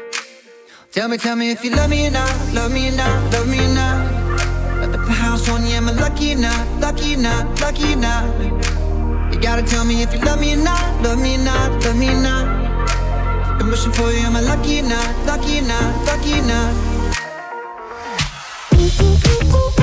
Tell 0.91 1.07
me, 1.07 1.17
tell 1.17 1.35
me 1.35 1.49
if 1.49 1.63
you 1.63 1.71
love 1.71 1.89
me 1.89 2.05
or 2.05 2.11
not, 2.11 2.53
love 2.53 2.71
me 2.71 2.89
or 2.89 2.95
not, 2.95 3.33
love 3.33 3.47
me 3.47 3.65
or 3.65 3.73
not. 3.73 4.13
At 4.83 4.91
the 4.91 4.99
house 4.99 5.49
on 5.49 5.65
you, 5.65 5.77
I'm 5.77 5.87
a 5.87 5.91
lucky 5.93 6.33
or 6.33 6.37
not, 6.37 6.79
lucky 6.79 7.15
or 7.15 7.17
not, 7.17 7.59
lucky 7.61 7.93
or 7.93 7.95
not? 7.95 9.33
You 9.33 9.39
gotta 9.41 9.63
tell 9.63 9.85
me 9.85 10.03
if 10.03 10.13
you 10.13 10.19
love 10.19 10.39
me 10.39 10.53
or 10.53 10.57
not, 10.57 11.01
love 11.01 11.19
me 11.19 11.33
or 11.33 11.39
not, 11.39 11.83
love 11.83 11.97
me 11.97 12.09
or 12.09 12.21
not. 12.21 13.57
Been 13.57 13.69
wishing 13.69 13.91
for 13.91 14.11
you, 14.11 14.19
I'm 14.19 14.35
a 14.35 14.41
lucky 14.43 14.81
or 14.81 14.83
not, 14.83 15.25
lucky 15.25 15.57
or 15.57 15.63
not, 15.63 16.05
lucky 16.05 16.39
or 16.39 16.43
not? 16.43 16.73
Ooh, 18.75 19.01
ooh, 19.01 19.55
ooh, 19.55 19.79
ooh. 19.79 19.82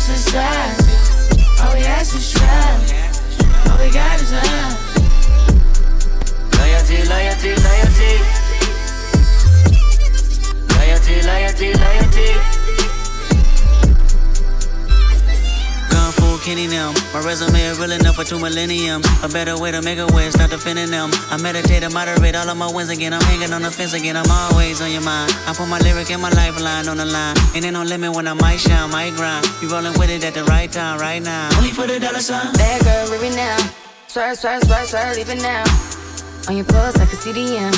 Society. 0.00 0.96
All 1.60 1.74
we 1.74 1.84
ask 1.84 2.14
is 2.16 2.32
try. 2.32 2.72
All 3.68 3.78
we 3.78 3.92
got 3.92 4.20
is 4.20 4.32
love. 4.32 4.74
Loyalty, 6.56 7.04
loyalty, 7.12 7.52
loyalty. 7.66 8.12
Loyalty, 10.74 11.22
loyalty, 11.22 11.74
loyalty. 11.74 12.49
Kenny 16.50 16.66
them. 16.66 16.92
My 17.14 17.22
resume 17.22 17.62
is 17.62 17.78
real 17.78 17.92
enough 17.92 18.16
for 18.16 18.24
two 18.24 18.40
millenniums. 18.40 19.06
A 19.22 19.28
better 19.28 19.56
way 19.56 19.70
to 19.70 19.80
make 19.82 20.00
a 20.00 20.06
way, 20.08 20.28
start 20.30 20.50
defending 20.50 20.90
them. 20.90 21.10
I 21.30 21.40
meditate 21.40 21.84
and 21.84 21.94
moderate 21.94 22.34
all 22.34 22.48
of 22.50 22.56
my 22.56 22.66
wins 22.66 22.90
again. 22.90 23.12
I'm 23.12 23.22
hanging 23.22 23.52
on 23.52 23.62
the 23.62 23.70
fence 23.70 23.92
again. 23.92 24.16
I'm 24.16 24.28
always 24.28 24.80
on 24.80 24.90
your 24.90 25.02
mind. 25.02 25.30
I 25.46 25.54
put 25.54 25.68
my 25.68 25.78
lyric 25.78 26.10
and 26.10 26.20
my 26.20 26.30
lifeline 26.30 26.88
on 26.88 26.96
the 26.96 27.04
line. 27.04 27.36
And 27.54 27.54
Ain't 27.54 27.62
there 27.62 27.70
no 27.70 27.84
limit 27.84 28.16
when 28.16 28.26
I 28.26 28.32
might 28.32 28.58
shine, 28.58 28.90
might 28.90 29.14
grind. 29.14 29.46
You 29.62 29.70
rolling 29.70 29.96
with 29.96 30.10
it 30.10 30.24
at 30.24 30.34
the 30.34 30.42
right 30.42 30.66
time, 30.72 30.98
right 30.98 31.22
now. 31.22 31.56
Only 31.56 31.70
for 31.70 31.86
the 31.86 32.00
dollar 32.00 32.18
sign. 32.18 32.52
Bad 32.54 32.82
girl, 32.82 33.10
leave 33.14 33.30
it 33.30 33.36
now. 33.36 33.56
Swerve, 34.08 34.36
swerve, 34.36 34.64
swerve, 34.64 34.88
swerve, 34.88 35.14
leave 35.14 35.30
it 35.30 35.40
now. 35.40 35.62
On 36.48 36.56
your 36.56 36.66
pulse 36.66 36.96
like 36.96 37.12
a 37.12 37.16
CDM. 37.22 37.70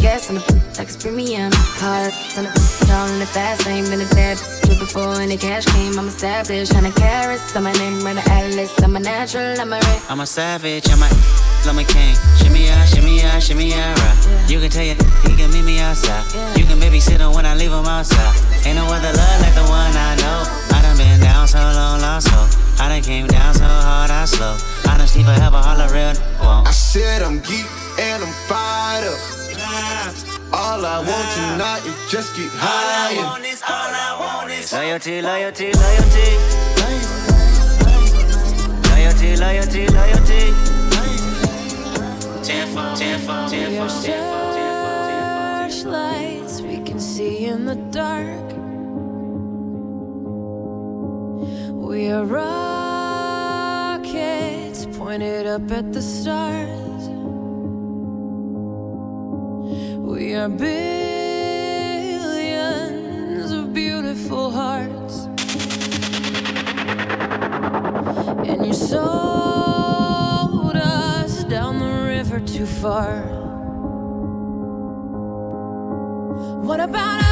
Gas 0.00 0.30
on 0.30 0.36
the 0.36 0.62
like 0.78 0.86
it's 0.86 0.96
premium. 0.96 1.50
Cars 1.82 2.14
on 2.38 2.44
the 2.44 2.52
all 2.94 3.08
in 3.08 3.18
the 3.18 3.26
fast 3.26 3.66
lane. 3.66 3.82
Been 3.90 4.00
a 4.00 4.08
bad 4.14 4.38
bitch 4.72 4.78
before 4.78 5.20
any 5.20 5.36
cash 5.36 5.64
came. 5.66 5.98
I'm 5.98 6.08
established. 6.08 6.72
Hundred 6.72 6.94
carats. 6.94 7.54
I'm 7.56 7.64
my 7.64 7.72
name, 7.72 8.00
run 8.04 8.16
the 8.16 8.22
atlas. 8.30 8.72
I'm 8.82 8.96
a 8.96 9.00
natural. 9.00 9.60
I'm 9.60 9.72
a 9.72 9.76
ray. 9.76 10.00
I'm 10.08 10.20
a 10.20 10.26
savage, 10.26 10.88
I'm 10.90 11.02
a, 11.02 11.08
I'm 11.68 11.78
a 11.78 11.84
king. 11.84 12.14
Shimmy 12.38 12.66
ya, 12.66 12.84
shimmy 12.84 13.20
ya, 13.20 13.38
shimmy 13.38 13.70
ya, 13.70 13.94
right. 13.94 14.46
You 14.48 14.60
can 14.60 14.70
tell 14.70 14.84
you, 14.84 14.94
he 15.22 15.36
can 15.36 15.50
meet 15.52 15.64
me 15.64 15.78
outside. 15.80 16.24
You 16.56 16.64
can 16.64 16.78
babysit 16.78 17.18
him 17.18 17.32
when 17.32 17.46
I 17.46 17.54
leave 17.54 17.72
him 17.72 17.86
outside. 17.86 18.34
Ain't 18.66 18.76
no 18.76 18.84
other 18.86 19.12
love 19.12 19.40
like 19.40 19.54
the 19.54 19.66
one 19.68 19.92
I 19.96 20.16
know. 20.16 20.38
I 20.76 20.82
done 20.82 20.96
been 20.96 21.20
down 21.20 21.48
so 21.48 21.58
long, 21.58 22.00
lost 22.00 22.28
hope. 22.28 22.50
I 22.80 22.88
done 22.88 23.02
came 23.02 23.26
down 23.26 23.54
so 23.54 23.64
hard, 23.64 24.10
I 24.10 24.24
slow. 24.24 24.56
I 24.90 24.98
done 24.98 25.06
sleep 25.06 25.26
forever, 25.26 25.56
all 25.56 25.76
the 25.76 25.88
real 25.92 26.14
won't. 26.40 26.68
I 26.68 26.72
said 26.72 27.22
I'm 27.22 27.40
geek 27.40 27.66
and 27.98 28.22
I'm 28.22 28.32
fired 28.48 29.08
up. 29.08 30.31
All 30.54 30.84
I 30.84 30.98
want 30.98 31.30
tonight 31.32 31.80
is 31.86 31.96
just 32.10 32.36
get 32.36 32.50
higher. 32.52 33.22
Loyalty, 34.72 35.22
loyalty, 35.22 35.72
loyalty. 35.72 36.36
Loyalty, 38.90 39.36
loyalty, 39.36 39.86
loyalty. 39.88 40.52
Tenfold, 42.42 42.96
tenfold, 42.98 43.50
We 43.50 43.50
tenfold, 43.50 44.04
tenfold. 44.04 44.54
searchlights 45.72 46.60
we 46.60 46.76
can 46.82 47.00
see 47.00 47.46
in 47.46 47.64
the 47.64 47.76
dark. 47.90 48.52
We 51.72 52.10
are 52.10 52.24
rockets 52.24 52.44
pointed 54.98 55.46
up 55.46 55.70
at 55.70 55.92
the 55.94 56.02
stars. 56.02 56.91
We 60.32 60.38
are 60.38 60.48
billions 60.48 60.72
of 63.52 63.74
beautiful 63.74 64.50
hearts. 64.50 65.26
And 68.48 68.64
you 68.64 68.72
sold 68.72 69.04
us 70.74 71.44
down 71.44 71.80
the 71.80 72.06
river 72.08 72.40
too 72.40 72.64
far. 72.64 73.24
What 76.64 76.80
about 76.80 77.20
us? 77.20 77.31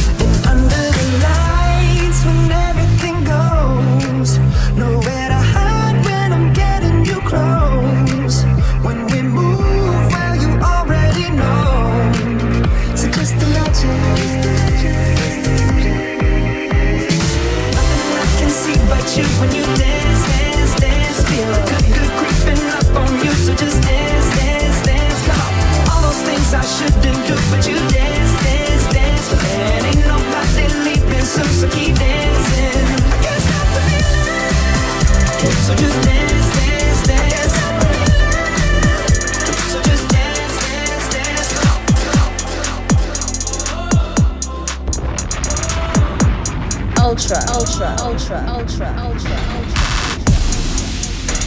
ultra, 47.21 47.37
ultra, 47.53 47.95
ultra, 47.99 48.37
ultra, 48.49 48.87
ultra, 48.97 49.37
ultra. 49.53 49.77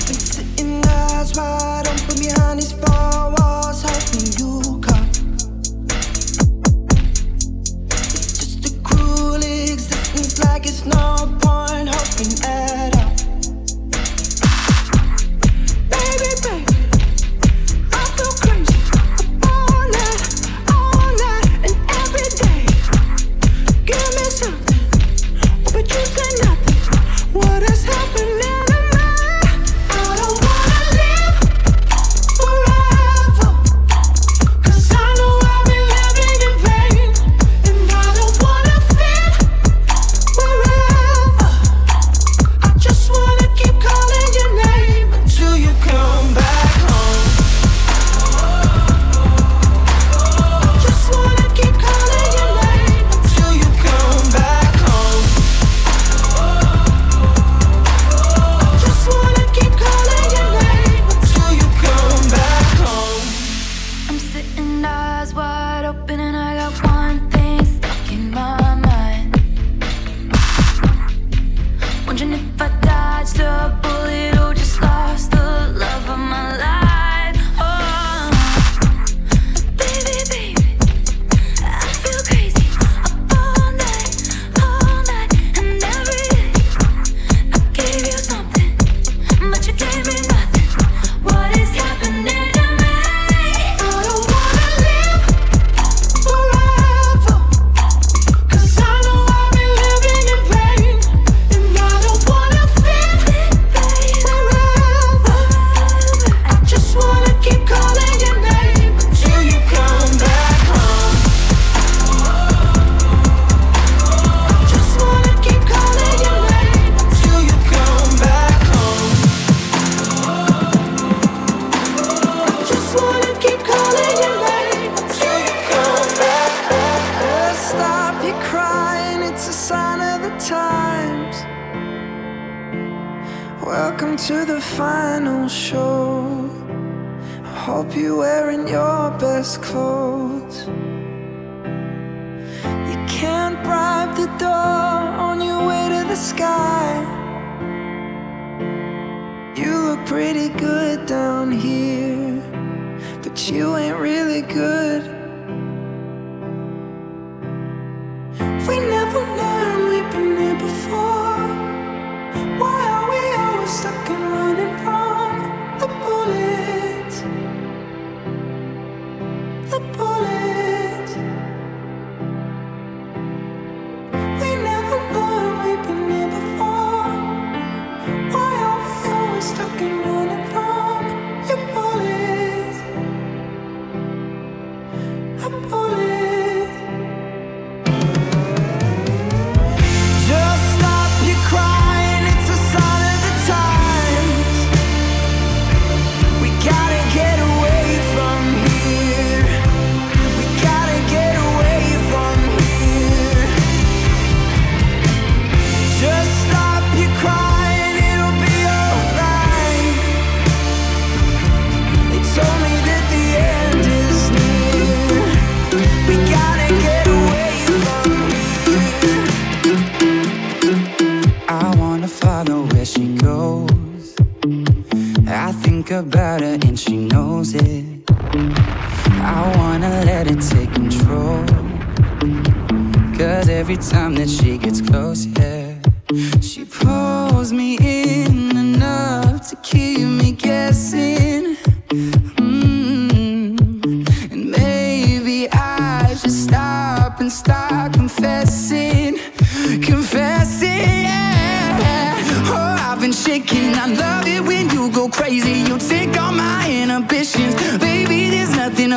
Been 0.06 0.20
sitting 0.20 0.86
eyes 0.86 1.34
wide 1.34 1.88
open 1.88 2.18
behind 2.20 2.60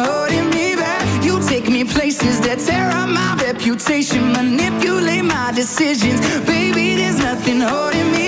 holding 0.04 0.50
me 0.50 0.76
back. 0.76 1.24
You 1.24 1.40
take 1.48 1.70
me 1.70 1.84
places 1.84 2.40
that 2.42 2.60
tear 2.60 2.90
up 2.90 3.10
my 3.10 3.36
reputation, 3.44 4.32
manipulate 4.32 5.26
my 5.26 5.52
decisions. 5.54 6.20
Baby, 6.46 6.96
there's 6.96 7.20
nothing 7.20 7.60
holding 7.62 8.12
me 8.12 8.27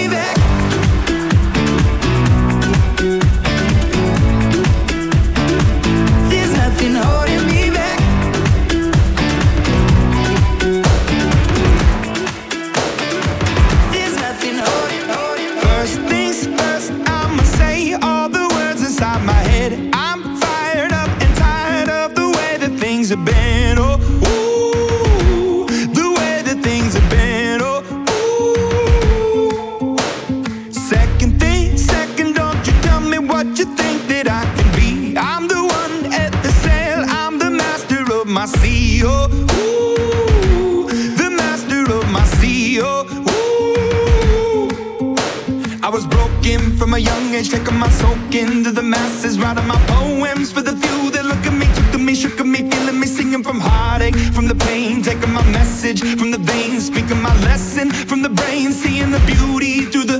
out 49.49 49.57
of 49.57 49.65
my 49.65 49.83
poems 49.87 50.51
for 50.51 50.61
the 50.61 50.75
few 50.75 51.09
that 51.09 51.25
look 51.25 51.43
at 51.43 51.53
me, 51.53 51.65
took 51.73 51.91
to 51.91 51.97
me, 51.97 52.13
shook 52.13 52.39
at 52.39 52.45
me, 52.45 52.69
feeling 52.69 52.99
me, 52.99 53.07
singing 53.07 53.43
from 53.43 53.59
heartache, 53.59 54.15
from 54.35 54.47
the 54.47 54.53
pain, 54.53 55.01
taking 55.01 55.33
my 55.33 55.43
message 55.49 56.01
from 56.19 56.29
the 56.29 56.37
veins, 56.37 56.85
speaking 56.85 57.19
my 57.19 57.33
lesson 57.41 57.89
from 57.89 58.21
the 58.21 58.29
brain, 58.29 58.71
seeing 58.71 59.09
the 59.09 59.19
beauty 59.25 59.85
through 59.85 60.03
the. 60.03 60.19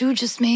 you 0.00 0.14
just 0.14 0.40
made 0.40 0.53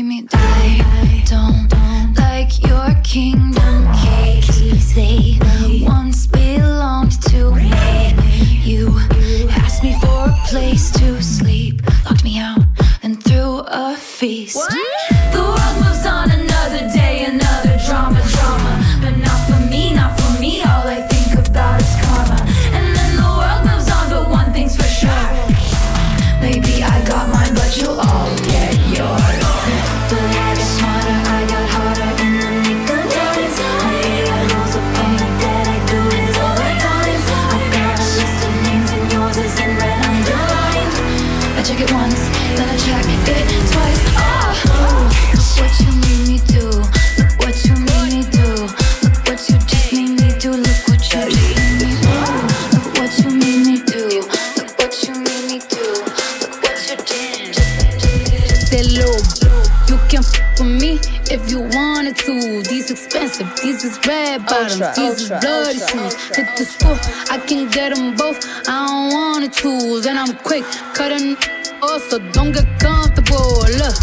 Hit 66.34 66.56
the 66.56 66.64
school, 66.64 66.98
I 67.30 67.38
can 67.38 67.68
get 67.70 67.94
them 67.94 68.14
both. 68.16 68.38
I 68.68 68.86
don't 68.86 69.12
wanna 69.12 69.48
choose, 69.48 70.06
and 70.06 70.18
I'm 70.18 70.34
quick 70.36 70.64
cutting 70.94 71.36
off, 71.82 72.02
so 72.11 72.18
don't 72.32 72.52
get 72.52 72.66
comfortable. 72.78 73.61
Look, 73.80 73.96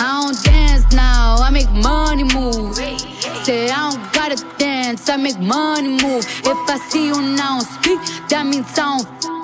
I 0.00 0.20
don't 0.22 0.42
dance 0.44 0.84
now, 0.92 1.36
I 1.38 1.50
make 1.50 1.70
money 1.70 2.24
move. 2.24 2.76
Say 3.44 3.70
I 3.70 3.90
don't 3.90 4.12
gotta 4.12 4.38
dance, 4.58 5.08
I 5.08 5.16
make 5.16 5.38
money 5.38 5.90
move. 6.02 6.24
If 6.44 6.58
I 6.70 6.78
see 6.88 7.06
you 7.06 7.20
now 7.20 7.60
speak, 7.60 8.00
that 8.28 8.46
means 8.46 8.78
I 8.78 8.98
don't 8.98 9.41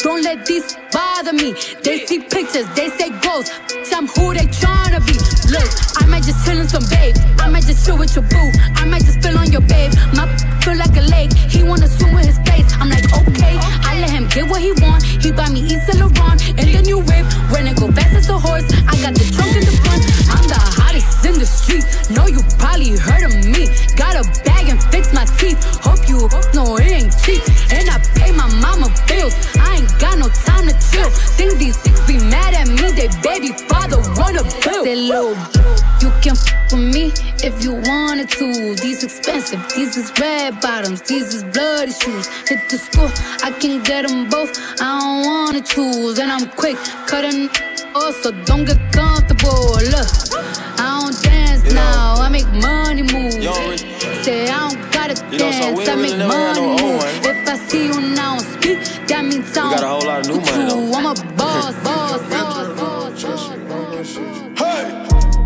don't 0.00 0.22
let 0.22 0.46
these 0.46 0.76
bother 0.92 1.32
me. 1.32 1.54
They 1.82 2.06
see 2.06 2.20
pictures, 2.20 2.68
they 2.74 2.88
say 2.90 3.10
ghosts. 3.20 3.52
I'm 3.98 4.06
who 4.06 4.32
they 4.32 4.46
tryna 4.46 5.02
be. 5.02 5.18
Look, 5.50 5.66
I 5.98 6.06
might 6.06 6.22
just 6.22 6.46
chill 6.46 6.62
some 6.68 6.86
babe. 6.86 7.16
I 7.40 7.50
might 7.50 7.66
just 7.66 7.84
chill 7.84 7.98
with 7.98 8.14
your 8.14 8.22
boo. 8.30 8.50
I 8.78 8.84
might 8.84 9.02
just 9.02 9.18
spill 9.18 9.36
on 9.36 9.50
your 9.50 9.62
babe. 9.62 9.90
My 10.14 10.30
feel 10.62 10.78
like 10.78 10.94
a 10.96 11.02
lake. 11.10 11.32
He 11.34 11.64
wanna 11.64 11.88
swim 11.88 12.14
with 12.14 12.26
his 12.26 12.38
face. 12.46 12.70
I'm 12.78 12.90
like, 12.90 13.10
okay. 13.10 13.58
I 13.82 13.98
let 13.98 14.10
him 14.10 14.28
get 14.28 14.48
what 14.48 14.62
he 14.62 14.70
want. 14.78 15.02
He 15.02 15.32
buy 15.32 15.50
me 15.50 15.66
Yves 15.66 15.82
Saint 15.86 15.98
Laurent 15.98 16.38
and 16.46 16.68
the 16.70 16.82
new 16.86 16.98
whip. 16.98 17.26
Run 17.50 17.66
and 17.66 17.76
go 17.76 17.90
fast 17.90 18.14
as 18.14 18.28
a 18.28 18.38
horse. 18.38 18.70
I 18.86 18.94
got 19.02 19.18
the 19.18 19.26
trunk 19.34 19.50
in 19.56 19.66
the 19.66 19.74
front. 19.82 20.02
I'm 20.30 20.46
the 20.46 20.60
hottest 20.78 21.26
in 21.26 21.34
the 21.42 21.46
street. 21.46 21.82
Know 22.14 22.26
you 22.30 22.38
probably 22.62 22.94
heard 22.94 23.26
of 23.26 23.34
me. 23.42 23.66
Got 23.98 24.14
a 24.14 24.24
bag 24.46 24.70
and 24.70 24.78
fix 24.94 25.12
my 25.12 25.26
teeth. 25.42 25.58
Hope 25.82 26.06
you 26.06 26.28
know 26.54 26.76
it 26.78 26.86
ain't 26.86 27.14
cheap. 27.26 27.42
And 27.74 27.90
I 27.90 27.98
pay 28.14 28.30
my 28.30 28.46
mama 28.62 28.94
bills 29.10 29.34
time 30.58 30.68
to 30.68 30.90
chill. 30.90 31.10
Think 31.36 31.58
these 31.58 31.76
dicks 31.82 32.00
be 32.06 32.18
mad 32.18 32.54
at 32.54 32.68
me. 32.68 32.90
They 32.92 33.08
baby 33.22 33.52
father 33.68 33.98
wanna 34.16 34.42
bill. 34.64 34.84
Say, 34.84 34.96
little, 34.96 35.36
you 36.02 36.10
can 36.22 36.36
f 36.36 36.72
with 36.72 36.94
me 36.94 37.12
if 37.42 37.62
you 37.62 37.74
wanted 37.74 38.28
to. 38.30 38.74
These 38.74 39.04
expensive, 39.04 39.60
these 39.74 39.96
is 39.96 40.12
red 40.20 40.60
bottoms, 40.60 41.02
these 41.02 41.34
is 41.34 41.44
bloody 41.44 41.92
shoes. 41.92 42.26
Hit 42.48 42.68
the 42.70 42.78
school, 42.78 43.10
I 43.42 43.50
can 43.52 43.82
get 43.82 44.06
them 44.06 44.28
both. 44.28 44.52
I 44.80 44.98
don't 45.00 45.26
wanna 45.26 45.62
choose, 45.62 46.18
and 46.18 46.30
I'm 46.30 46.48
quick 46.50 46.76
cutting 47.06 47.48
off, 47.94 48.14
so 48.22 48.30
don't 48.44 48.64
get 48.64 48.80
comfortable. 48.92 49.78
Look, 49.94 50.08
I 50.32 50.77
don't 50.77 50.77
dance 50.77 50.77
You 51.68 51.74
know- 51.74 51.82
now, 51.82 52.14
I 52.22 52.28
make 52.28 52.48
money 52.54 53.02
move. 53.02 53.34
You 53.34 53.52
Say 54.22 54.48
I 54.48 54.68
don't 54.68 54.92
gotta 54.92 55.14
You 55.30 55.38
know, 55.38 55.50
so 55.52 55.60
dance, 55.60 55.78
we 55.78 55.86
I 55.86 55.94
really 55.94 56.16
make 56.16 56.28
money 56.28 56.60
no 56.60 56.82
move. 56.82 57.04
If 57.24 57.48
I 57.48 57.56
see 57.68 57.86
you 57.86 58.00
now 58.00 58.38
speak, 58.38 58.78
that 59.08 59.24
means 59.24 59.56
I 59.56 59.68
We 59.68 59.74
got 59.74 59.84
a 59.84 59.88
whole 59.88 60.06
lot 60.06 60.20
of 60.20 60.26
new 60.28 60.40
money, 60.40 60.64
though. 60.68 60.86
you. 60.86 60.94
I'm 60.94 61.06
a 61.06 61.14
boss, 61.36 61.74
boss, 61.84 62.20
boss, 62.30 62.58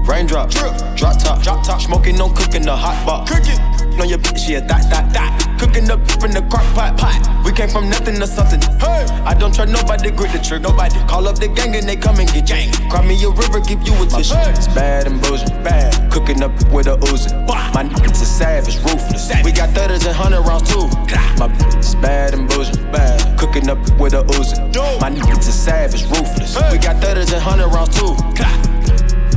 Raindrop, 0.06 0.50
drip, 0.50 0.74
drop 0.94 1.18
top, 1.18 1.42
drop 1.42 1.64
top, 1.64 1.80
smoking, 1.80 2.16
no 2.16 2.28
cooking 2.28 2.62
the 2.62 2.76
hot 2.76 3.04
pot. 3.06 3.26
Cooking 3.28 3.58
on 4.00 4.08
your 4.08 4.18
bitch, 4.18 4.48
yeah, 4.48 4.60
that, 4.60 4.88
that, 4.90 5.12
that. 5.12 5.56
Cooking 5.58 5.90
up 5.90 6.00
in 6.24 6.32
the 6.32 6.42
crock 6.50 6.66
pot, 6.74 6.96
pot. 6.98 7.44
We 7.44 7.52
came 7.52 7.68
from 7.68 7.88
nothing 7.88 8.16
to 8.20 8.26
something. 8.26 8.60
Hey, 8.78 9.06
I 9.24 9.34
don't 9.34 9.54
try 9.54 9.64
nobody, 9.64 10.10
grip 10.10 10.32
the 10.32 10.38
trick, 10.38 10.62
nobody. 10.62 10.98
Call 11.06 11.26
up 11.28 11.36
the 11.38 11.48
gang 11.48 11.74
and 11.74 11.88
they 11.88 11.96
come 11.96 12.18
and 12.20 12.28
get 12.32 12.46
jang. 12.46 12.70
Me 13.12 13.22
a 13.24 13.28
river, 13.28 13.60
give 13.60 13.86
you 13.86 13.92
a 14.02 14.06
tissue. 14.06 14.32
It's 14.56 14.68
bad 14.68 15.06
and 15.06 15.20
bullshit, 15.20 15.50
bad. 15.62 16.10
Cooking 16.10 16.42
up 16.42 16.50
with 16.72 16.86
a 16.86 16.96
Uzi. 16.96 17.46
My 17.46 17.84
niggas 17.84 18.22
is 18.22 18.26
savage, 18.26 18.78
ruthless. 18.78 19.30
We 19.44 19.52
got 19.52 19.68
thudders 19.74 20.06
and 20.06 20.16
hundred 20.16 20.40
rounds 20.40 20.72
too. 20.72 20.88
My 21.36 21.48
bitch 21.48 22.00
bad 22.00 22.32
and 22.32 22.48
bullshit, 22.48 22.80
bad. 22.90 23.38
Cooking 23.38 23.68
up 23.68 23.76
with 24.00 24.14
a 24.14 24.22
Uzi. 24.22 24.56
My 24.98 25.10
niggas 25.10 25.46
is 25.46 25.54
savage, 25.54 26.04
ruthless. 26.04 26.56
We 26.72 26.78
got 26.78 27.02
thudders 27.02 27.30
and 27.34 27.42
hundred 27.42 27.68
rounds 27.68 27.94
too. 27.98 28.16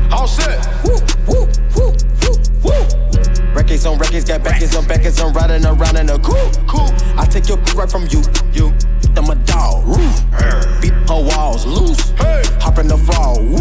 All 0.09 0.25
set. 0.25 0.65
Woo, 0.85 0.95
woo, 1.27 1.49
woo. 1.75 1.94
Records 3.55 3.85
on 3.85 3.97
records, 3.97 4.25
got 4.25 4.43
backers 4.43 4.75
on 4.75 4.85
backers. 4.85 5.17
I'm 5.19 5.31
riding 5.31 5.65
around 5.65 5.95
in 5.95 6.09
a 6.09 6.19
coupe. 6.19 6.67
Cool. 6.67 6.91
I 7.17 7.25
take 7.25 7.47
your 7.47 7.57
right 7.73 7.89
from 7.89 8.05
you. 8.11 8.21
You. 8.51 8.73
I'm 9.15 9.29
a 9.29 9.35
dog. 9.45 9.87
Roof. 9.87 10.25
Beat 10.81 10.91
her 10.91 11.23
walls 11.23 11.65
loose. 11.65 12.11
Hop 12.59 12.77
in 12.79 12.89
the 12.89 12.97
fall. 12.97 13.41
Woo. 13.41 13.55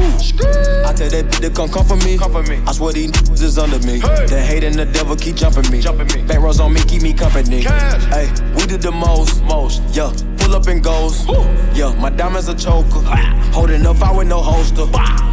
I 0.85 0.93
tell 0.93 1.09
that 1.09 1.27
bitch 1.27 1.41
to 1.43 1.51
come 1.51 1.69
come 1.69 1.87
for 1.87 1.97
me. 1.97 2.19
Come 2.19 2.33
for 2.33 2.43
me. 2.43 2.61
I 2.67 2.73
swear 2.73 2.93
these 2.93 3.13
niggas 3.13 3.43
is 3.43 3.57
under 3.57 3.79
me. 3.87 4.01
The 4.01 4.43
hate 4.45 4.65
and 4.65 4.75
the 4.75 4.85
devil 4.85 5.15
keep 5.15 5.37
jumping 5.37 5.71
me. 5.71 5.81
Jumping 5.81 6.09
me. 6.09 6.27
Back 6.27 6.41
rows 6.41 6.59
on 6.59 6.73
me, 6.73 6.81
keep 6.81 7.03
me 7.03 7.15
company. 7.15 7.63
Hey, 7.63 8.29
we 8.57 8.67
did 8.67 8.83
the 8.83 8.91
most. 8.91 9.45
Most. 9.45 9.81
Yeah. 9.95 10.13
Pull 10.45 10.57
up 10.57 10.67
and 10.67 10.85
goes. 10.85 11.27
Yeah, 11.75 11.95
my 11.99 12.11
diamonds 12.11 12.49
a 12.49 12.55
choker. 12.55 13.01
Holding 13.55 13.87
up, 13.87 14.03
I 14.03 14.15
with 14.15 14.29
no 14.29 14.43
holster. 14.43 14.85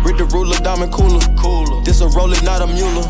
Rick 0.05 0.17
the 0.19 0.29
Ruler, 0.31 0.55
diamond 0.59 0.93
cooler. 0.93 1.19
Cooler. 1.35 1.83
This 1.83 1.99
a 1.99 2.07
roller, 2.07 2.41
not 2.43 2.61
a 2.61 2.67
mule. 2.67 3.03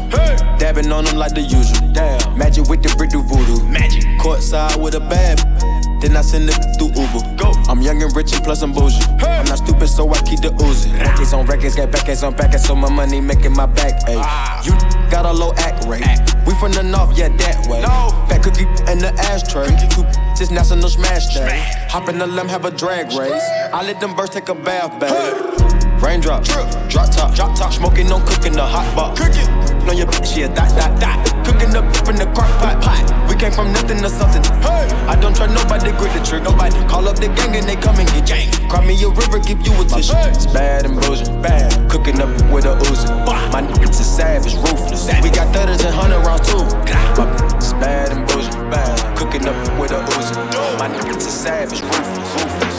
Dabbing 0.57 0.91
on 0.91 1.05
them 1.05 1.17
like 1.17 1.35
the 1.35 1.41
usual. 1.41 1.93
Damn. 1.93 2.35
Magic 2.35 2.67
with 2.67 2.81
the 2.81 2.91
brick 2.97 3.11
do 3.11 3.21
voodoo. 3.21 3.63
Magic. 3.69 4.03
Courtside 4.17 4.81
with 4.81 4.95
a 4.95 4.99
bad. 4.99 5.80
Then 6.01 6.17
I 6.17 6.21
send 6.21 6.49
it 6.49 6.57
through 6.77 6.89
Uber. 6.99 7.37
Go. 7.37 7.53
I'm 7.69 7.81
young 7.81 8.01
and 8.01 8.13
rich 8.15 8.33
and 8.33 8.43
plus 8.43 8.63
I'm 8.63 8.73
bougie. 8.73 9.03
I'm 9.21 9.45
not 9.45 9.59
stupid, 9.59 9.87
so 9.87 10.09
I 10.09 10.19
keep 10.21 10.41
the 10.41 10.49
Uzi. 10.49 10.91
Records 10.99 11.31
on 11.31 11.45
records, 11.45 11.75
got 11.75 11.91
backers 11.91 12.23
on 12.23 12.35
backers, 12.35 12.65
so 12.65 12.75
my 12.75 12.89
money 12.89 13.21
making 13.21 13.53
my 13.53 13.67
back. 13.67 14.01
Ay. 14.07 14.63
You 14.65 14.71
got 15.11 15.25
a 15.25 15.31
low 15.31 15.53
act 15.57 15.85
rate. 15.85 16.03
We 16.47 16.55
from 16.55 16.71
the 16.71 16.81
north, 16.81 17.15
yeah, 17.15 17.29
that 17.29 17.67
way. 17.67 17.81
No. 17.81 18.09
Fat 18.27 18.41
cookie 18.41 18.65
in 18.91 18.97
the 18.97 19.13
ashtray. 19.29 19.67
Two 19.89 20.03
just 20.35 20.51
national 20.51 20.89
smash 20.89 21.33
day. 21.35 21.61
Hop 21.89 22.09
in 22.09 22.17
the 22.17 22.25
limb, 22.25 22.47
have 22.47 22.65
a 22.65 22.71
drag 22.71 23.07
race. 23.13 23.47
I 23.71 23.83
let 23.85 23.99
them 24.01 24.15
birds 24.15 24.31
take 24.31 24.49
a 24.49 24.55
bath, 24.55 24.99
babe. 24.99 25.90
Raindrop, 26.01 26.43
drip, 26.43 26.65
drop 26.89 27.11
top, 27.13 27.35
drop 27.35 27.55
top, 27.55 27.71
smoking, 27.71 28.07
no 28.09 28.19
cooking 28.25 28.53
the 28.53 28.65
hot 28.65 28.89
pot. 28.97 29.15
Cooking, 29.15 29.45
on 29.85 29.95
your 29.95 30.07
bitch, 30.07 30.35
yeah, 30.35 30.47
that, 30.47 30.73
that, 30.73 30.97
that. 30.99 31.21
Cooking 31.45 31.77
up 31.77 31.85
in 32.09 32.17
the 32.17 32.25
crock 32.33 32.49
pot, 32.57 32.81
pot. 32.81 33.05
We 33.29 33.37
came 33.37 33.51
from 33.53 33.71
nothing 33.71 34.01
to 34.01 34.09
something. 34.09 34.41
Hey, 34.65 34.89
I 35.05 35.15
don't 35.15 35.35
try 35.35 35.45
nobody, 35.45 35.93
grip 36.01 36.09
the 36.17 36.25
trick, 36.25 36.41
nobody. 36.41 36.73
Call 36.89 37.07
up 37.07 37.21
the 37.21 37.29
gang 37.29 37.53
and 37.53 37.69
they 37.69 37.77
come 37.77 38.01
and 38.01 38.09
get 38.09 38.25
jang. 38.25 38.49
Cry 38.65 38.81
me 38.81 38.97
a 38.97 39.09
river, 39.13 39.37
give 39.45 39.61
you 39.61 39.77
a 39.77 39.85
tissue. 39.85 40.17
It's 40.33 40.49
bad 40.49 40.89
and 40.89 40.97
bullshit, 41.05 41.29
bad. 41.37 41.69
Cooking 41.85 42.17
up 42.17 42.33
with 42.49 42.65
a 42.65 42.73
Uzi. 42.89 43.05
My 43.53 43.61
niggas 43.61 44.01
is 44.01 44.09
savage, 44.09 44.57
ruthless. 44.57 45.05
We 45.21 45.29
got 45.29 45.53
thudders 45.53 45.85
and 45.85 45.93
hundred 45.93 46.25
rounds 46.25 46.49
too. 46.49 46.65
My 47.13 47.29
bitch 47.29 47.77
bad 47.77 48.09
and 48.09 48.25
bullshit, 48.25 48.57
bad. 48.73 48.97
Cooking 49.15 49.45
up 49.45 49.55
with 49.77 49.93
a 49.93 50.01
Uzi. 50.17 50.33
My 50.81 50.89
niggas 50.89 51.29
is 51.29 51.29
savage, 51.29 51.81
ruthless. 51.85 52.70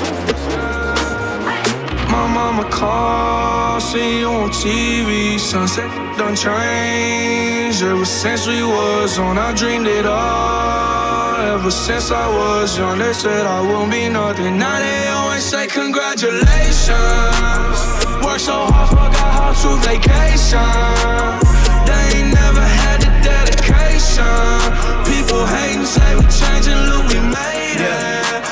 My 2.12 2.26
mama 2.28 2.64
called, 2.68 3.80
see 3.80 4.20
you 4.20 4.28
on 4.28 4.50
TV. 4.50 5.40
Sunset 5.40 5.88
done 6.18 6.36
changed. 6.36 7.82
Ever 7.82 8.04
since 8.04 8.46
we 8.46 8.62
was 8.62 9.18
on, 9.18 9.38
I 9.38 9.54
dreamed 9.54 9.86
it 9.86 10.04
all. 10.04 11.36
Ever 11.54 11.70
since 11.70 12.10
I 12.10 12.28
was 12.28 12.76
young, 12.76 12.98
they 12.98 13.14
said 13.14 13.46
I 13.46 13.62
won't 13.62 13.90
be 13.90 14.10
nothing. 14.10 14.58
Now 14.58 14.78
they 14.78 15.08
always 15.08 15.42
say 15.42 15.66
congratulations. 15.66 17.78
Work 18.22 18.40
so 18.40 18.66
hard, 18.68 18.90
forgot 18.90 19.32
how 19.38 19.52
to 19.62 19.70
vacation. 19.88 21.40
They 21.88 22.04
ain't 22.18 22.34
never 22.34 22.60
had 22.80 22.98
the 23.04 23.10
dedication. 23.24 24.60
People 25.08 25.46
hating, 25.46 25.86
say 25.86 26.14
we 26.16 26.26
changing, 26.28 26.76
look, 26.88 27.08
we 27.08 27.20
made 27.24 27.80
it. 27.80 28.51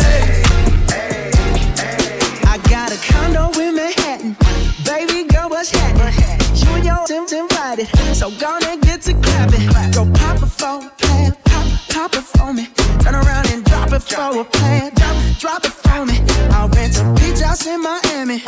Invited. 7.11 7.87
So 8.15 8.31
gonna 8.39 8.77
get 8.77 9.01
to 9.01 9.13
clapping. 9.13 9.67
Go 9.91 10.05
pop 10.13 10.37
it 10.41 10.47
for 10.47 10.85
a 10.85 10.89
plan. 10.97 11.35
Pop, 11.43 11.67
pop 11.89 12.13
it 12.13 12.23
for 12.23 12.53
me. 12.53 12.67
Turn 13.03 13.15
around 13.15 13.49
and 13.51 13.65
drop 13.65 13.91
it 13.91 14.01
for 14.01 14.39
a 14.39 14.43
plan. 14.45 14.93
Drop, 14.95 15.15
drop 15.37 15.65
it 15.65 15.71
for 15.71 16.05
me. 16.05 16.17
I'll 16.51 16.69
rent 16.69 16.97
a 16.97 17.03
beach 17.19 17.41
house 17.41 17.65
in 17.67 17.81
Miami. 17.81 18.41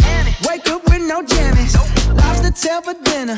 Wake 0.47 0.69
up 0.69 0.83
with 0.85 1.01
no 1.01 1.21
jammies. 1.23 1.75
Lobster 2.15 2.51
tail 2.51 2.81
for 2.81 2.93
dinner. 3.03 3.35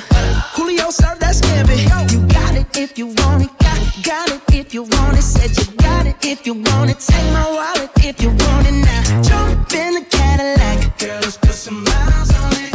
Julio 0.56 0.92
served 0.92 1.22
that 1.22 1.36
scampi. 1.36 1.78
You 2.12 2.20
got 2.28 2.56
it 2.56 2.78
if 2.78 2.98
you 2.98 3.08
want 3.08 3.46
it. 3.46 3.50
Got, 3.60 4.04
got 4.04 4.30
it 4.30 4.42
if 4.54 4.74
you 4.74 4.84
want 4.84 5.18
it. 5.18 5.24
Said 5.24 5.58
you 5.58 5.74
got 5.78 6.06
it 6.06 6.24
if 6.24 6.46
you 6.46 6.54
want 6.54 6.92
it. 6.92 7.00
Take 7.00 7.34
my 7.34 7.50
wallet 7.50 7.90
if 8.04 8.22
you 8.22 8.30
want 8.30 8.68
it 8.68 8.74
now. 8.74 9.22
Jump 9.24 9.74
in 9.74 9.94
the 9.96 10.06
Cadillac. 10.06 11.00
Girl, 11.00 11.20
let's 11.22 11.38
put 11.38 11.52
some 11.54 11.84
miles 11.84 12.32
on 12.36 12.54
it. 12.54 12.75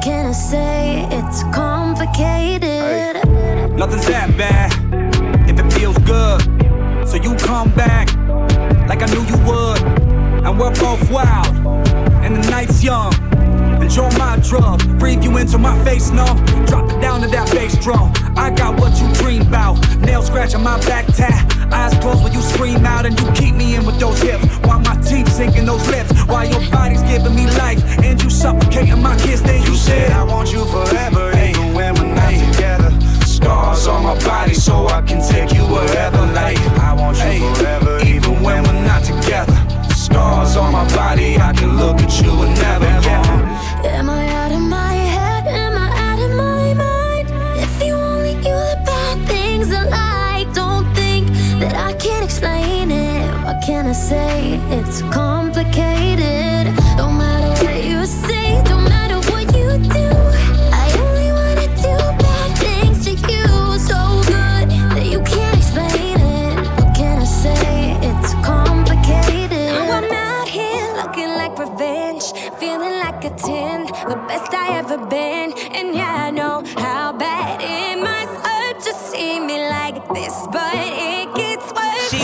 Can 0.00 0.26
I 0.26 0.32
say? 0.32 1.06
It's 1.10 1.42
complicated. 1.54 3.28
Nothing's 3.76 4.06
that 4.06 4.34
bad 4.36 4.72
if 5.48 5.58
it 5.58 5.72
feels 5.72 5.98
good. 5.98 6.40
So 7.06 7.16
you 7.16 7.34
come 7.36 7.70
back 7.74 8.14
like 8.88 9.02
I 9.02 9.06
knew 9.06 9.22
you 9.26 9.36
would. 9.46 9.82
And 10.46 10.58
we're 10.58 10.74
both 10.76 11.10
wild, 11.10 11.54
and 12.24 12.36
the 12.36 12.50
night's 12.50 12.82
young. 12.82 13.12
Enjoy 13.82 14.08
my 14.18 14.38
drug, 14.42 14.80
breathe 14.98 15.22
you 15.22 15.36
into 15.36 15.58
my 15.58 15.76
face, 15.84 16.10
no. 16.10 16.24
Drop 16.66 16.90
it 16.90 17.00
down 17.00 17.20
to 17.20 17.26
that 17.28 17.50
bass 17.50 17.76
drum. 17.76 18.12
I 18.36 18.50
got 18.50 18.80
what 18.80 18.98
you 19.00 19.12
dream 19.14 19.42
about. 19.42 19.76
Nail 19.98 20.22
scratching 20.22 20.62
my 20.62 20.78
back 20.86 21.06
tat. 21.08 21.59
Eyes 21.72 21.94
closed 21.98 22.22
when 22.22 22.32
you 22.32 22.42
scream 22.42 22.84
out, 22.84 23.06
and 23.06 23.18
you 23.20 23.30
keep 23.32 23.54
me 23.54 23.74
in 23.74 23.84
with 23.84 23.98
those 23.98 24.20
hips. 24.20 24.44
While 24.66 24.80
my 24.80 24.96
teeth 25.02 25.30
sink 25.32 25.56
in 25.56 25.66
those 25.66 25.86
lips. 25.88 26.10
While 26.24 26.48
your 26.48 26.62
body's 26.70 27.02
giving 27.02 27.34
me 27.34 27.46
life, 27.58 27.82
and 28.02 28.22
you 28.22 28.30
suffocating 28.30 29.02
my 29.02 29.16
kiss. 29.18 29.40
Then 29.40 29.62
you 29.62 29.74
said, 29.74 30.10
I 30.12 30.24
want 30.24 30.52
you 30.52 30.64
forever, 30.66 31.30
even 31.38 31.74
when 31.74 31.94
we're 31.94 32.14
not 32.14 32.32
together. 32.32 32.90
Scars 33.26 33.86
on 33.86 34.04
my 34.04 34.18
body 34.24 34.54
so 34.54 34.86
I 34.88 35.02
can 35.02 35.20
take 35.20 35.52
you 35.52 35.62
wherever. 35.62 36.24
Like, 36.32 36.58
I 36.78 36.92
want 36.94 37.16
you 37.18 37.54
forever, 37.54 38.00
even 38.04 38.42
when 38.42 38.62
we're 38.64 38.84
not 38.84 39.02
together. 39.04 39.56
Scars 39.94 40.56
on 40.56 40.72
my 40.72 40.86
body, 40.94 41.38
I 41.38 41.52
can 41.52 41.76
look 41.76 41.98
at 42.00 42.20
you 42.20 42.30
and 42.42 42.54
never 42.56 42.86
yeah. 42.86 43.49
Can 53.60 53.86
I 53.86 53.92
say? 53.92 54.54
It's 54.70 55.02
complicated. 55.02 55.59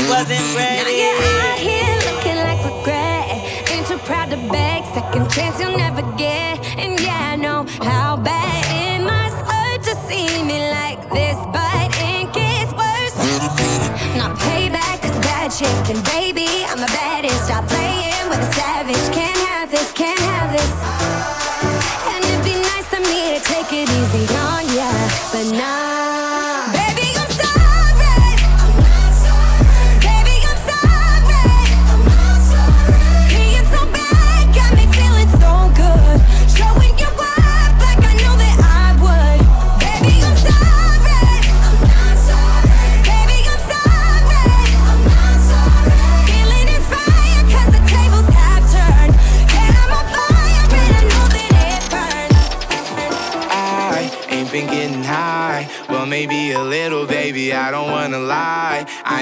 Wasn't 0.09 0.47
ready. 0.55 0.83
Now 0.83 0.89
you're 1.03 1.23
out 1.43 1.59
here 1.59 1.95
looking 2.09 2.39
like 2.47 2.61
regret, 2.65 3.71
ain't 3.71 3.87
too 3.87 3.99
proud 3.99 4.31
to 4.31 4.37
beg, 4.37 4.85
second 4.95 5.29
chance 5.31 5.61
you'll 5.61 5.77
never 5.77 6.03
get. 6.17 6.59
And 6.79 6.99
yeah, 7.01 7.33
I 7.33 7.37
know 7.37 7.67
how 7.83 8.17
bad 8.17 8.63
it 8.71 9.03
must 9.03 9.37
hurt 9.51 9.83
to 9.83 9.95
see 10.07 10.43
me 10.45 10.59
like 10.71 11.01
this, 11.11 11.39
but 11.53 11.87
it 12.11 12.33
gets 12.33 12.73
worse. 12.73 13.17
Not 14.17 14.37
payback 14.39 15.05
is 15.05 15.17
bad 15.25 15.51
and 15.91 16.03
baby, 16.05 16.56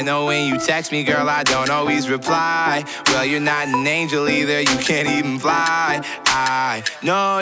know 0.04 0.26
when 0.26 0.46
you 0.46 0.58
text 0.58 0.92
me, 0.92 1.02
girl, 1.02 1.28
I 1.28 1.42
don't 1.42 1.70
always 1.70 2.10
reply. 2.10 2.84
Well, 3.06 3.24
you're 3.24 3.40
not 3.40 3.68
an 3.68 3.86
angel 3.86 4.28
either. 4.28 4.60
You 4.60 4.78
can't 4.78 5.08
even 5.08 5.38
fly. 5.38 6.04
I 6.26 6.82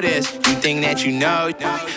this. 0.00 0.32
You 0.34 0.54
think 0.60 0.82
that 0.82 1.04
you 1.04 1.12
know 1.12 1.50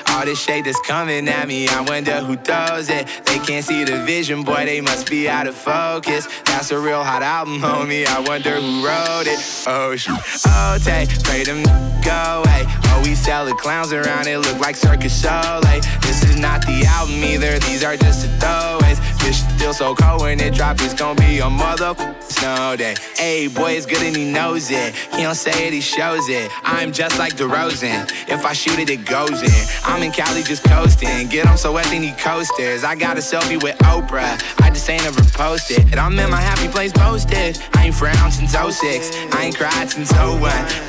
all 0.09 0.25
this 0.25 0.39
shade 0.39 0.65
that's 0.65 0.79
coming 0.81 1.27
at 1.27 1.47
me. 1.47 1.67
I 1.67 1.81
wonder 1.81 2.19
who 2.21 2.35
throws 2.35 2.89
it. 2.89 3.07
They 3.25 3.39
can't 3.39 3.65
see 3.65 3.83
the 3.83 4.03
vision, 4.05 4.43
boy. 4.43 4.65
They 4.65 4.81
must 4.81 5.09
be 5.09 5.27
out 5.27 5.47
of 5.47 5.55
focus. 5.55 6.27
That's 6.45 6.71
a 6.71 6.79
real 6.79 7.03
hot 7.03 7.21
album, 7.21 7.59
homie. 7.59 8.05
I 8.07 8.19
wonder 8.21 8.59
who 8.59 8.85
wrote 8.85 9.27
it. 9.27 9.39
Oh, 9.67 9.95
shit. 9.95 10.15
Oh, 10.47 10.77
take, 10.83 11.09
pray 11.23 11.43
them 11.43 11.63
go 12.03 12.43
away. 12.43 12.63
Oh, 12.89 13.01
we 13.03 13.15
sell 13.15 13.45
the 13.45 13.55
clowns 13.55 13.91
around. 13.91 14.27
It 14.27 14.39
look 14.39 14.59
like 14.59 14.75
Circus 14.75 15.13
Soleil. 15.13 15.81
This 16.01 16.23
is 16.23 16.37
not 16.37 16.61
the 16.61 16.85
album 16.87 17.23
either. 17.23 17.59
These 17.59 17.83
are 17.83 17.97
just 17.97 18.21
the 18.23 18.45
throwaways. 18.45 19.14
This 19.25 19.43
still 19.55 19.73
so 19.73 19.95
cold 19.95 20.21
when 20.21 20.39
it 20.39 20.53
drop. 20.53 20.79
It's 20.81 20.93
gonna 20.93 21.19
be 21.19 21.39
a 21.39 21.49
mother 21.49 21.95
snow 22.19 22.75
day. 22.75 22.95
Hey, 23.17 23.47
boy, 23.47 23.71
it's 23.71 23.87
good 23.87 24.03
and 24.03 24.15
he 24.15 24.31
knows 24.31 24.69
it. 24.69 24.93
He 25.15 25.23
don't 25.23 25.33
say 25.33 25.65
it, 25.65 25.73
he 25.73 25.81
shows 25.81 26.29
it. 26.29 26.51
I'm 26.63 26.91
just 26.91 27.17
like 27.17 27.33
DeRozan. 27.33 28.05
If 28.29 28.45
I 28.45 28.53
shoot 28.53 28.77
it, 28.77 28.91
it 28.91 29.03
goes 29.03 29.41
in. 29.41 29.63
I'm 29.83 30.03
in 30.03 30.11
Cali 30.11 30.43
just 30.43 30.63
coasting. 30.65 31.27
Get 31.29 31.47
him 31.47 31.57
so 31.57 31.73
wet, 31.73 31.87
they 31.87 31.97
need 31.97 32.19
coasters. 32.19 32.83
I 32.83 32.93
got 32.93 33.17
a 33.17 33.19
selfie 33.19 33.61
with 33.63 33.75
Oprah. 33.79 34.37
I 34.61 34.69
just 34.69 34.87
ain't 34.89 35.05
ever 35.07 35.23
posted. 35.33 35.79
And 35.91 35.95
I'm 35.95 36.17
in 36.19 36.29
my 36.29 36.41
happy 36.41 36.67
place 36.67 36.91
posted. 36.91 37.57
I 37.73 37.87
ain't 37.87 37.95
frowned 37.95 38.31
since 38.31 38.51
06. 38.51 39.11
I 39.33 39.45
ain't 39.45 39.57
cried 39.57 39.89
since 39.89 40.11
01. 40.13 40.39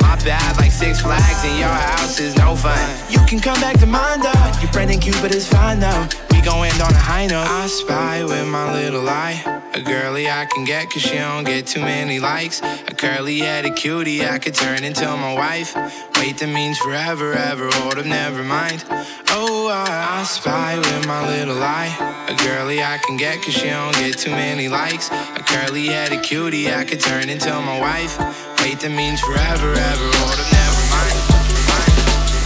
My 0.05 0.17
bad, 0.29 0.57
like 0.59 0.73
six 0.73 1.01
flags 1.01 1.43
in 1.43 1.57
your 1.59 1.69
house 1.69 2.21
is 2.21 2.37
no 2.37 2.55
fun. 2.55 2.85
You 3.09 3.21
can 3.27 3.41
come 3.41 3.59
back 3.63 3.79
to 3.81 3.87
mine 3.87 4.21
though. 4.21 4.53
Your 4.61 4.71
friend 4.73 4.91
and 4.91 5.01
Cupid 5.01 5.35
is 5.35 5.49
fine 5.49 5.81
though. 5.81 6.07
We 6.31 6.43
gon' 6.43 6.67
end 6.67 6.81
on 6.83 6.93
a 6.93 6.99
high 6.99 7.27
note. 7.27 7.47
I 7.49 7.67
spy 7.67 8.26
with 8.27 8.47
my 8.49 8.73
little 8.73 9.09
eye. 9.09 9.41
A 9.75 9.81
girly 9.81 10.29
I 10.29 10.47
can 10.47 10.65
get 10.65 10.91
cause 10.91 11.03
she 11.03 11.17
don't 11.19 11.45
get 11.45 11.67
too 11.67 11.81
many 11.81 12.19
likes. 12.19 12.61
A 12.63 12.95
curly 12.95 13.39
headed 13.39 13.77
cutie 13.77 14.25
I 14.25 14.39
could 14.39 14.55
turn 14.55 14.85
into 14.85 15.05
my 15.05 15.35
wife. 15.35 15.75
Wait, 16.19 16.39
that 16.39 16.49
means 16.49 16.79
forever, 16.79 17.33
ever. 17.33 17.69
Hold 17.73 17.99
up, 17.99 18.07
never 18.07 18.43
mind. 18.43 18.85
Oh, 19.31 19.69
I, 19.69 20.21
I 20.21 20.25
spy 20.25 20.79
with 20.79 21.07
my 21.07 21.27
little 21.29 21.63
eye. 21.63 21.93
A 22.29 22.35
girly 22.45 22.83
I 22.83 22.99
can 22.99 23.17
get 23.17 23.43
cause 23.43 23.55
she 23.55 23.69
don't 23.69 23.95
get 23.95 24.19
too 24.19 24.31
many 24.31 24.69
likes. 24.69 25.11
A 25.11 25.43
curly 25.47 25.87
headed 25.87 26.23
cutie 26.23 26.73
I 26.73 26.85
could 26.85 27.01
turn 27.01 27.29
into 27.29 27.51
my 27.51 27.79
wife. 27.81 28.19
Wait, 28.61 28.81
that 28.81 28.91
means 28.91 29.21
forever, 29.21 29.71
ever. 29.73 30.09
Hold 30.21 30.39
up, 30.43 30.49
never 30.61 30.85
mind. 30.95 31.19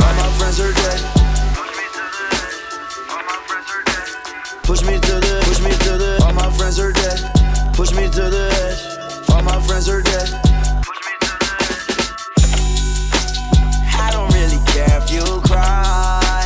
All 0.03 0.15
my 0.23 0.31
friends 0.39 0.61
are 0.61 0.73
dead. 0.73 1.01
Push 1.55 1.73
me 1.77 1.85
to 1.95 2.01
the, 2.01 2.27
edge. 2.27 2.51
push 4.71 4.83
me 4.83 5.30
Push 7.81 7.93
me 7.93 8.11
to 8.11 8.29
the 8.29 8.45
edge. 8.69 9.31
All 9.33 9.41
my 9.43 9.59
friends 9.63 9.89
are 9.89 10.03
dead. 10.03 10.29
I 13.97 14.11
don't 14.13 14.29
really 14.35 14.61
care 14.69 15.01
if 15.01 15.11
you 15.11 15.25
cry. 15.49 16.45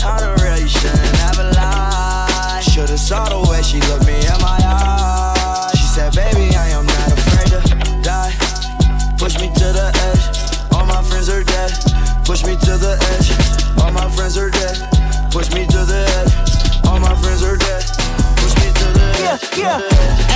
I 0.00 0.16
don't 0.24 0.40
really 0.40 0.66
shouldn't 0.66 1.20
ever 1.28 1.52
lie. 1.52 2.62
Should've 2.64 2.98
saw 2.98 3.28
the 3.28 3.50
way 3.50 3.60
she 3.60 3.78
looked 3.92 4.06
me 4.06 4.24
in 4.24 4.40
my 4.40 4.56
eyes. 4.64 5.78
She 5.78 5.84
said, 5.84 6.14
baby, 6.14 6.56
I 6.56 6.68
am 6.72 6.86
not 6.86 7.12
afraid 7.12 7.60
to 7.60 7.60
die. 8.00 8.32
Push 9.18 9.36
me 9.38 9.52
to 9.52 9.66
the 9.76 9.92
edge. 10.08 10.72
All 10.72 10.86
my 10.86 11.02
friends 11.02 11.28
are 11.28 11.44
dead. 11.44 11.76
Push 12.24 12.46
me 12.46 12.56
to 12.56 12.78
the 12.80 12.96
edge. 13.12 13.28
All 13.84 13.92
my 13.92 14.08
friends 14.16 14.38
are 14.38 14.48
dead. 14.48 14.80
Push 15.30 15.52
me 15.52 15.66
to 15.66 15.84
the 15.84 16.08
edge. 16.24 16.88
All 16.88 16.98
my 16.98 17.14
friends 17.20 17.42
are 17.42 17.58
dead. 17.58 17.84
Push 18.40 18.56
me 18.64 18.72
to 18.80 18.86
the 18.96 19.04
edge. 19.28 19.58
Yeah, 19.58 19.76
yeah. 19.84 20.29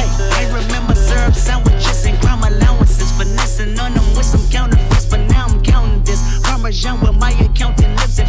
Hey, 1.35 1.41
sandwiches 1.41 2.07
and 2.07 2.21
crime 2.21 2.43
allowances. 2.43 3.11
Finessing 3.13 3.79
on 3.81 3.95
them 3.95 4.05
with 4.15 4.25
some 4.25 4.49
counterfeits, 4.51 5.07
but 5.07 5.21
now 5.31 5.47
I'm 5.47 5.61
counting 5.63 6.03
this. 6.05 6.21
Parmesan 6.45 7.01
with 7.01 7.17
my 7.17 7.33
accountant 7.33 7.97
lips. 7.97 8.19
In 8.19 8.27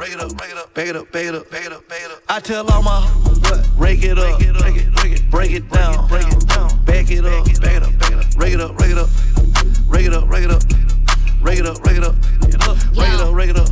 rake 0.00 0.12
it 0.14 0.20
up, 0.20 0.40
rake 0.40 0.50
it 0.50 0.56
up, 0.56 0.74
bag 0.74 0.88
it 0.88 0.96
up, 0.96 1.12
bag 1.12 1.26
it 1.26 1.34
up, 1.34 1.50
bag 1.50 2.02
it 2.02 2.10
up. 2.10 2.22
I 2.28 2.40
tell 2.40 2.66
all 2.70 2.82
my 2.82 3.02
what? 3.02 3.66
Rake 3.76 4.02
it 4.02 4.18
up, 4.18 4.38
break 4.38 4.48
it, 4.48 5.30
break 5.30 5.52
it, 5.52 5.70
down, 5.70 6.08
break 6.08 6.26
it 6.26 6.46
down, 6.48 6.84
back 6.84 7.10
it 7.10 7.26
up, 7.26 7.44
bag 7.60 7.76
it 7.76 7.82
up, 7.82 7.98
bag 7.98 8.52
it 8.52 8.60
up, 8.60 8.78
rake 8.78 8.92
it 8.92 8.98
up, 8.98 9.10
rake 9.90 10.06
it 10.06 10.14
up, 10.14 10.28
rake 10.28 10.44
it 10.44 10.50
up. 10.50 10.62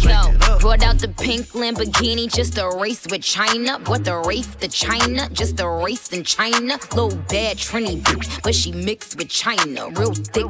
Yo, 0.02 0.58
brought 0.58 0.82
out 0.82 0.98
the 0.98 1.08
pink 1.18 1.46
Lamborghini 1.48 2.32
just 2.32 2.58
a 2.58 2.68
race 2.78 3.06
with 3.10 3.22
China. 3.22 3.78
What 3.86 4.04
the 4.04 4.16
race 4.18 4.54
to 4.56 4.68
China? 4.68 5.28
Just 5.30 5.60
a 5.60 5.68
race 5.68 6.12
in 6.12 6.24
China. 6.24 6.78
Little 6.94 7.16
bad 7.28 7.56
Trini 7.56 8.00
bitch, 8.02 8.42
but 8.42 8.54
she 8.54 8.72
mixed 8.72 9.16
with 9.16 9.28
China. 9.28 9.88
Real 9.90 10.12
thick, 10.12 10.46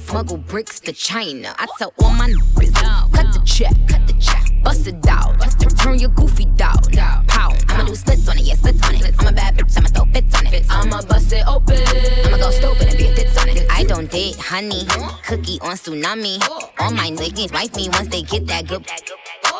smuggle 0.00 0.38
bricks 0.38 0.80
to 0.80 0.92
China. 0.92 1.54
I 1.58 1.66
tell 1.78 1.92
all 2.02 2.12
my 2.12 2.28
niggas, 2.28 3.09
honey. 14.50 14.84
Cookie 15.22 15.60
on 15.60 15.76
tsunami. 15.76 16.34
All 16.80 16.90
my 16.90 17.08
niggas 17.08 17.52
wife 17.52 17.72
me 17.76 17.88
once 17.88 18.08
they 18.08 18.22
get 18.22 18.48
that 18.48 18.66
good. 18.66 18.84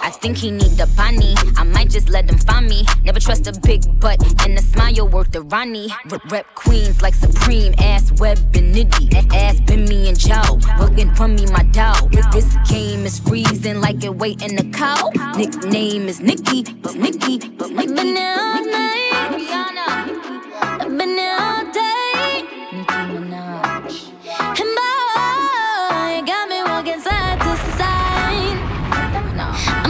I 0.03 0.11
think 0.11 0.37
he 0.39 0.51
need 0.51 0.73
the 0.83 0.89
bunny. 0.97 1.35
I 1.57 1.63
might 1.63 1.91
just 1.91 2.09
let 2.09 2.27
them 2.27 2.39
find 2.39 2.67
me. 2.67 2.85
Never 3.05 3.21
trust 3.21 3.47
a 3.47 3.53
big 3.61 3.83
butt 4.01 4.19
and 4.45 4.59
a 4.59 4.63
smile 4.63 5.07
worth 5.09 5.31
the 5.31 5.43
Ronnie. 5.43 5.91
Rep, 6.07 6.25
rep 6.33 6.47
queens 6.57 7.03
like 7.03 7.15
Supreme, 7.15 7.73
ass 7.79 8.11
Web 8.19 8.39
and 8.57 8.75
Nitty. 8.75 9.33
Ass 9.33 9.61
been 9.61 9.85
me 9.85 10.09
and 10.09 10.19
Joe, 10.19 10.59
working 10.81 11.15
from 11.15 11.37
me 11.37 11.47
my 11.47 11.63
dog. 11.71 12.11
This 12.33 12.51
game 12.69 13.07
is 13.07 13.21
freezing 13.21 13.81
like 13.81 14.03
it 14.03 14.17
wait 14.17 14.43
in 14.43 14.57
the 14.57 14.65
cow. 14.77 15.11
Nickname 15.37 16.09
is 16.09 16.19
Nicki, 16.21 16.65
but 16.83 16.97
Nicki, 16.97 17.39
but 17.51 17.71
Nicki. 17.71 17.95
Banana, 17.95 18.57
banana. 20.89 21.40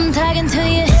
I'm 0.01 0.11
talking 0.11 0.47
to 0.47 0.67
you. 0.67 1.00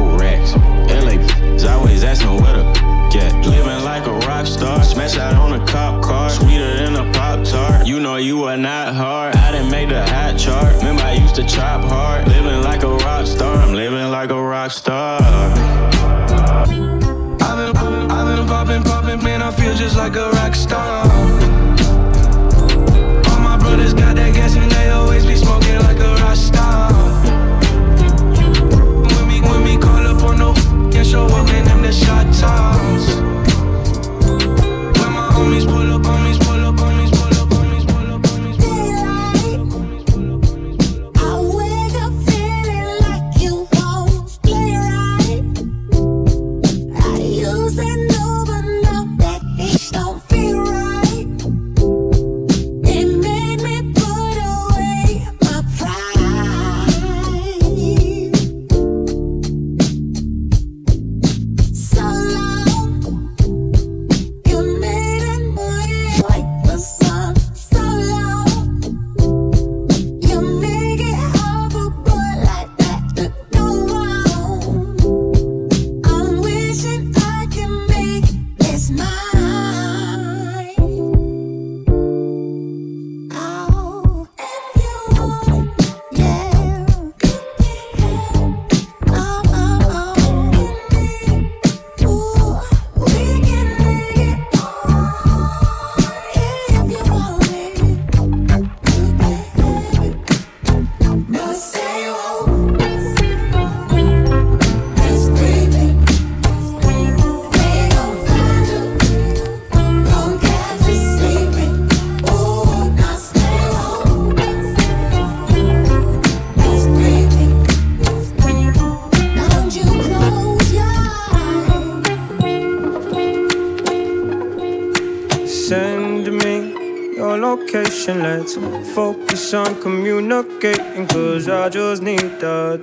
to 2.19 3.09
get. 3.11 3.33
Living 3.45 3.83
like 3.83 4.05
a 4.05 4.13
rock 4.27 4.45
star, 4.45 4.83
smash 4.83 5.17
out 5.17 5.35
on 5.35 5.53
a 5.53 5.65
cop 5.65 6.03
car, 6.03 6.29
sweeter 6.29 6.75
than 6.77 6.95
a 6.95 7.11
pop 7.13 7.43
tart. 7.45 7.87
You 7.87 7.99
know 7.99 8.17
you 8.17 8.43
are 8.43 8.57
not 8.57 8.95
hard. 8.95 9.35
I 9.35 9.51
didn't 9.51 9.71
make 9.71 9.89
the 9.89 10.05
hot 10.05 10.37
chart. 10.37 10.75
Remember 10.77 11.03
I 11.03 11.13
used 11.13 11.35
to 11.35 11.43
chop 11.43 11.83
hard. 11.83 12.27
Living 12.27 12.61
like 12.61 12.83
a 12.83 12.89
rock 12.89 13.27
star, 13.27 13.55
I'm 13.55 13.73
living 13.73 14.09
like 14.11 14.29
a 14.29 14.41
rock 14.41 14.71
star. 14.71 15.21
I've 15.21 16.67
been, 16.67 18.11
I've 18.11 18.27
been 18.27 18.47
popping, 18.47 18.83
popping, 18.83 19.23
man, 19.23 19.41
I 19.41 19.51
feel 19.51 19.73
just 19.73 19.95
like 19.95 20.15
a 20.15 20.29
rock 20.31 20.55
star. 20.55 21.10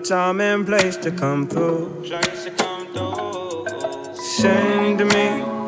Time 0.09 0.41
and 0.41 0.65
place 0.65 0.97
to 0.97 1.11
come 1.11 1.47
through. 1.47 2.03
Send 4.15 4.99
me 4.99 5.27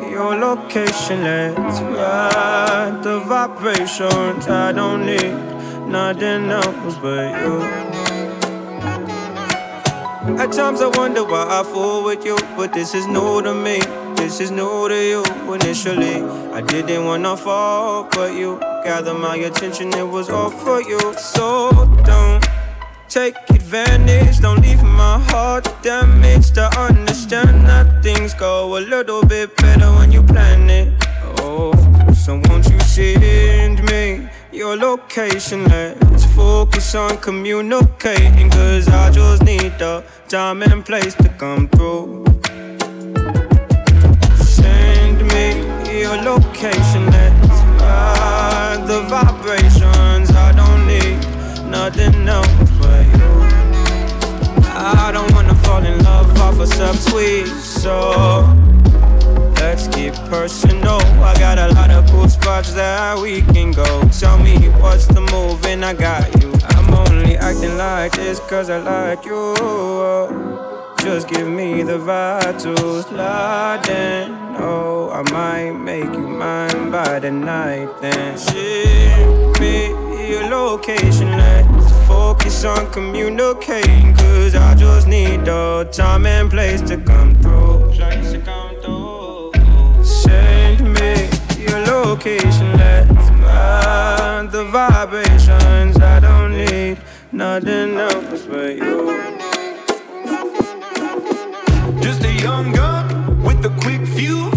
your 0.09 0.35
location. 0.35 1.23
Let's 1.23 1.79
ride 1.81 3.01
the 3.03 3.19
vibrations. 3.19 4.47
I 4.47 4.71
don't 4.71 5.05
need 5.05 5.31
nothing 5.87 6.49
else 6.49 6.95
but 6.95 7.39
you. 7.43 7.61
At 10.39 10.51
times 10.53 10.81
I 10.81 10.87
wonder 10.97 11.23
why 11.23 11.45
I 11.59 11.63
fool 11.63 12.03
with 12.03 12.25
you, 12.25 12.37
but 12.57 12.73
this 12.73 12.95
is 12.95 13.05
new 13.05 13.43
to 13.43 13.53
me. 13.53 13.79
This 14.15 14.39
is 14.39 14.49
new 14.49 14.89
to 14.89 14.95
you. 14.95 15.23
Initially, 15.53 16.23
I 16.51 16.61
didn't 16.61 17.05
wanna 17.05 17.37
fall, 17.37 18.07
but 18.11 18.33
you 18.33 18.59
gathered 18.83 19.19
my 19.19 19.35
attention. 19.35 19.93
It 19.93 20.07
was 20.07 20.31
all 20.31 20.49
for 20.49 20.81
you. 20.81 20.99
So 21.17 21.80
take 23.11 23.35
advantage. 23.49 24.39
Don't 24.39 24.61
leave 24.61 24.81
my 24.81 25.19
heart 25.29 25.67
damaged. 25.83 26.55
To 26.55 26.65
understand 26.79 27.67
that 27.67 28.01
things 28.01 28.33
go 28.33 28.77
a 28.77 28.79
little 28.79 29.23
bit 29.25 29.55
better 29.57 29.91
when 29.97 30.11
you 30.13 30.23
plan 30.23 30.69
it. 30.69 30.93
Oh, 31.39 31.73
so 32.13 32.41
won't 32.45 32.69
you 32.69 32.79
send 32.79 33.83
me 33.83 34.29
your 34.53 34.77
location? 34.77 35.65
Let's 35.65 36.25
focus 36.33 36.95
on 36.95 37.17
communicating. 37.17 38.49
Cause 38.49 38.87
I 38.87 39.11
just 39.11 39.43
need 39.43 39.77
the 39.77 40.03
time 40.29 40.61
and 40.63 40.85
place 40.85 41.13
to 41.15 41.29
come 41.37 41.67
through. 41.67 42.23
Send 44.37 45.17
me 45.33 45.45
your 45.99 46.15
location. 46.15 47.05
Let's 47.11 47.59
ride 47.83 48.83
the 48.87 49.01
vibrations. 49.09 50.20
Nothing 51.71 52.27
else 52.27 52.69
but 52.81 53.05
you. 53.15 53.31
I 54.75 55.09
don't 55.13 55.31
wanna 55.33 55.55
fall 55.63 55.83
in 55.85 56.03
love 56.03 56.37
off 56.41 56.59
a 56.59 56.65
subtweet, 56.65 57.47
so 57.47 58.45
let's 59.61 59.87
get 59.87 60.13
personal. 60.29 60.99
I 61.23 61.33
got 61.39 61.57
a 61.57 61.73
lot 61.73 61.89
of 61.89 62.05
cool 62.11 62.27
spots 62.27 62.73
that 62.73 63.17
we 63.17 63.41
can 63.53 63.71
go. 63.71 64.03
Tell 64.19 64.37
me 64.37 64.67
what's 64.81 65.07
the 65.07 65.21
move, 65.21 65.65
and 65.65 65.85
I 65.85 65.93
got 65.93 66.27
you. 66.41 66.51
I'm 66.75 66.93
only 66.93 67.37
acting 67.37 67.77
like 67.77 68.11
this 68.11 68.41
cause 68.41 68.69
I 68.69 68.79
like 68.79 69.23
you. 69.23 69.55
Just 70.99 71.29
give 71.29 71.47
me 71.47 71.83
the 71.83 71.97
vibe 71.97 72.61
to 72.63 73.01
slide 73.03 73.87
in. 73.87 74.57
Oh, 74.59 75.09
I 75.09 75.21
might 75.31 75.71
make 75.71 76.11
you 76.19 76.27
mine 76.27 76.91
by 76.91 77.19
the 77.19 77.31
night. 77.31 77.89
Then 78.01 78.37
ship 78.37 79.59
me 79.61 80.10
your 80.31 80.47
location. 80.49 81.29
Let's 81.31 81.91
focus 82.07 82.63
on 82.63 82.89
communicating. 82.91 84.15
Cause 84.15 84.55
I 84.55 84.75
just 84.75 85.07
need 85.07 85.43
the 85.43 85.89
time 85.91 86.25
and 86.25 86.49
place 86.49 86.81
to 86.83 86.97
come 86.97 87.35
through. 87.41 87.93
Send 90.03 90.93
me 90.93 91.29
your 91.57 91.79
location. 91.85 92.67
Let's 92.77 93.29
ride 93.43 94.47
the 94.51 94.63
vibrations. 94.71 95.97
I 95.97 96.19
don't 96.21 96.53
need 96.53 96.97
nothing 97.33 97.97
else 97.97 98.43
but 98.43 98.75
you. 98.77 98.99
Just 102.01 102.23
a 102.23 102.33
young 102.41 102.71
gun 102.71 103.43
with 103.43 103.65
a 103.65 103.73
quick 103.81 104.07
fuse. 104.07 104.50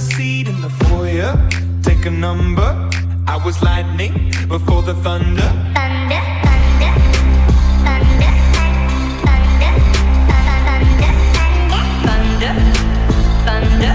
A 0.00 0.02
seat 0.14 0.48
in 0.48 0.60
the 0.62 0.70
foyer. 0.70 1.32
Take 1.82 2.06
a 2.06 2.10
number. 2.10 2.70
I 3.26 3.36
was 3.44 3.62
lightning 3.62 4.14
before 4.48 4.82
the 4.82 4.94
thunder. 5.04 5.50
Thunder, 5.76 6.22
thunder, 6.46 6.92
thunder, 7.84 8.32
thunder, 9.26 9.72
thunder, 11.66 12.52
Thunder, 13.46 13.62
thunder, 13.66 13.94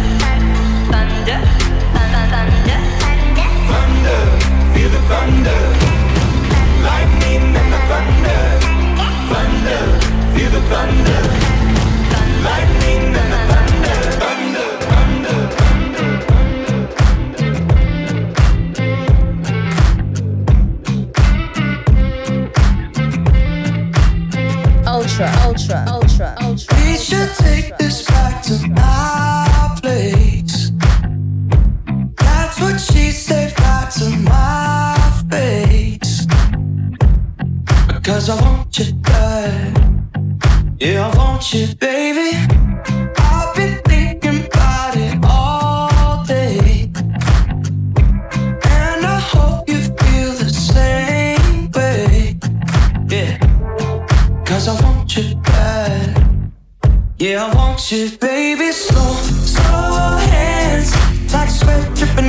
thunder, 0.91 1.40
thunder, 1.95 2.26
thunder, 2.34 2.80
thunder. 3.72 4.19
feel 4.73 4.90
the 4.95 5.02
thunder. 5.11 5.61
Lightning 6.90 7.44
and 7.61 7.69
the 7.73 7.82
thunder. 7.91 8.41
Thunder, 9.32 9.82
feel 10.34 10.52
the 10.52 10.61
thunder. 10.72 11.35
Ultra, 25.56 25.86
ultra, 25.88 26.36
ultra, 26.41 26.48
ultra. 26.49 26.77
We 26.82 26.98
should 26.98 27.34
take 27.36 27.77
this 27.77 28.06
back 28.06 28.44
to 28.44 28.68
my 28.68 29.80
place. 29.82 30.72
That's 32.18 32.60
what 32.60 32.77
she 32.77 33.11
said 33.11 33.57
right 33.61 33.90
to 33.91 34.10
my 34.18 35.23
face. 35.32 36.27
Because 37.88 38.30
I 38.30 38.36
want 38.41 38.77
you 38.77 38.94
bad. 38.95 39.80
Yeah, 40.77 41.10
I 41.10 41.18
want 41.18 41.53
you, 41.53 41.73
baby. 41.76 42.64
Want 57.76 57.91
you, 57.91 58.10
baby. 58.18 58.72
Slow, 58.72 59.14
slow 59.43 60.18
hands. 60.31 60.93
Like 61.34 61.49
sweat 61.49 61.93
dripping 61.95 62.24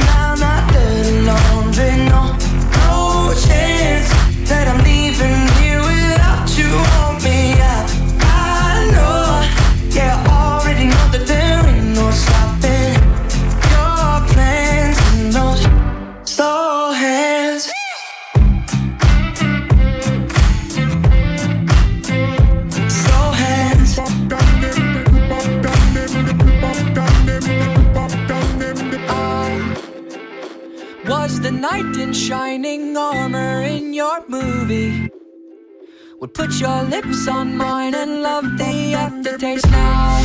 put 36.37 36.61
your 36.61 36.83
lips 36.83 37.27
on 37.29 37.57
mine 37.57 37.95
and 37.95 38.23
love 38.23 38.59
the 38.59 38.93
aftertaste 38.95 39.71
now. 39.71 40.23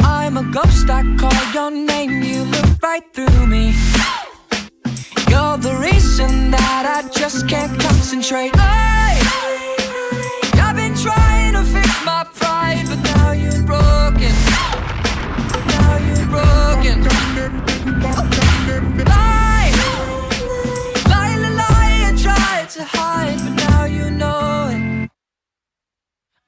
I'm 0.00 0.38
a 0.38 0.44
ghost, 0.50 0.88
I 0.88 1.02
call 1.18 1.52
your 1.52 1.70
name, 1.70 2.22
you 2.22 2.44
look 2.44 2.82
right 2.82 3.04
through 3.12 3.46
me. 3.46 3.74
You're 5.28 5.58
the 5.58 5.76
reason 5.78 6.50
that 6.52 6.84
I 6.96 7.08
just 7.10 7.46
can't 7.48 7.78
concentrate. 7.78 8.56
Hey! 8.56 9.20
I've 10.64 10.76
been 10.76 10.96
trying 10.96 11.52
to 11.52 11.62
fix 11.64 11.90
my 12.06 12.24
pride, 12.32 12.84
but 12.88 13.00
now 13.12 13.32
you're 13.32 13.62
broken. 13.64 14.32
Now 15.74 15.96
you're 16.06 16.28
broken. 16.32 17.04
Lie, 19.04 19.70
lie, 21.12 21.36
lie, 21.42 21.54
lie, 21.62 22.04
and 22.08 22.18
try 22.18 22.66
to 22.70 22.84
hide, 22.84 23.41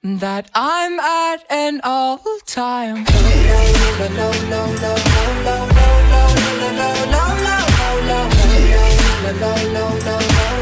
That 0.07 0.51
I'm 0.55 1.01
at 1.01 1.47
an. 1.49 1.81
All 1.83 2.21
my 10.27 10.54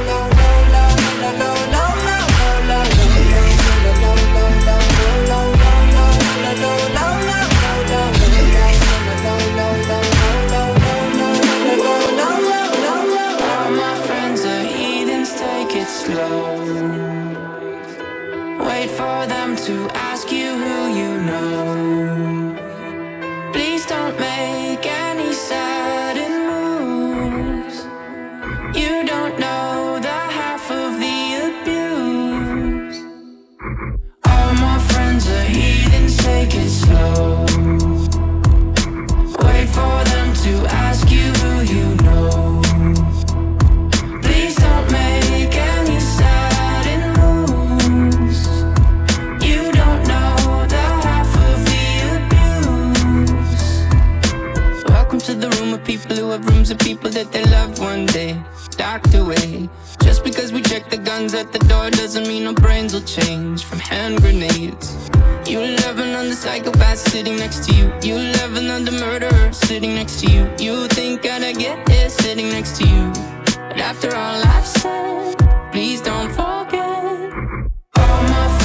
to 19.62 19.89
of 56.73 56.78
people 56.78 57.11
that 57.11 57.31
they 57.32 57.44
love 57.44 57.78
one 57.78 58.07
day. 58.07 58.40
Docked 58.70 59.15
away. 59.15 59.69
Just 60.03 60.24
because 60.24 60.53
we 60.53 60.62
check 60.62 60.89
the 60.89 60.97
guns 60.97 61.35
at 61.35 61.53
the 61.53 61.59
door 61.70 61.90
doesn't 61.90 62.27
mean 62.27 62.47
our 62.47 62.55
brains 62.55 62.94
will 62.94 63.09
change 63.19 63.65
from 63.65 63.78
hand 63.78 64.20
grenades. 64.23 64.86
You 65.47 65.61
love 65.85 65.99
another 65.99 66.35
psychopath 66.35 66.99
sitting 66.99 67.36
next 67.36 67.66
to 67.66 67.74
you. 67.74 67.93
You 68.03 68.16
love 68.39 68.57
another 68.57 68.93
murderer 68.93 69.53
sitting 69.53 69.94
next 69.94 70.20
to 70.20 70.32
you. 70.32 70.43
You 70.59 70.89
think 70.89 71.27
I'd 71.27 71.59
get 71.59 71.89
here 71.89 72.09
sitting 72.09 72.49
next 72.49 72.77
to 72.78 72.85
you. 72.86 73.12
But 73.69 73.78
after 73.78 74.15
all 74.15 74.40
I've 74.55 74.66
said, 74.66 75.36
please 75.73 76.01
don't 76.01 76.31
forget. 76.31 76.81
All 77.97 78.23
my 78.32 78.61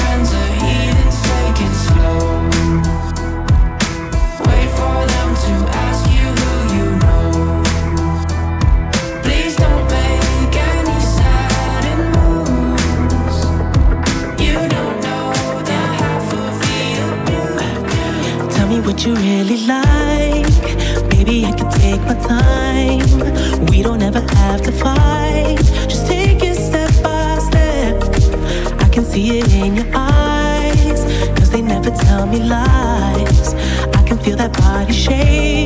what 18.88 19.04
you 19.04 19.14
really 19.16 19.58
like. 19.66 20.64
Maybe 21.10 21.44
I 21.44 21.52
could 21.52 21.70
take 21.72 22.00
my 22.10 22.16
time. 22.36 23.66
We 23.66 23.82
don't 23.82 24.00
ever 24.00 24.20
have 24.36 24.62
to 24.62 24.72
fight. 24.72 25.58
Just 25.92 26.06
take 26.06 26.42
it 26.42 26.54
step 26.54 26.90
by 27.02 27.38
step. 27.38 27.96
I 28.80 28.88
can 28.88 29.04
see 29.04 29.40
it 29.40 29.52
in 29.52 29.76
your 29.76 29.90
eyes. 29.94 31.00
Cause 31.36 31.50
they 31.50 31.60
never 31.60 31.90
tell 31.90 32.26
me 32.26 32.38
lies. 32.38 33.52
I 33.98 34.02
can 34.06 34.16
feel 34.16 34.36
that 34.36 34.54
body 34.54 34.94
shake 34.94 35.57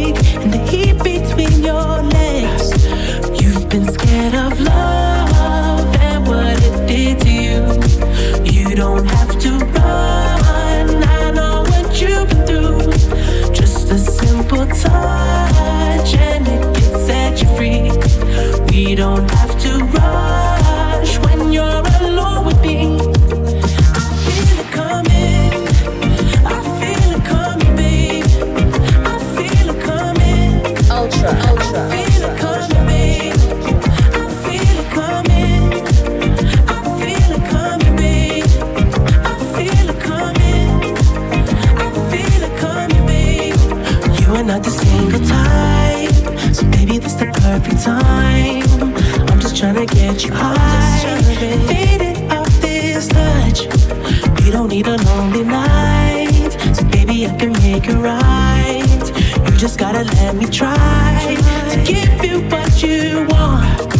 gotta 59.93 60.05
let 60.17 60.35
me 60.35 60.47
try 60.47 61.37
to 61.71 61.77
give 61.85 62.25
you 62.25 62.41
what 62.49 62.83
you 62.83 63.27
want. 63.29 63.95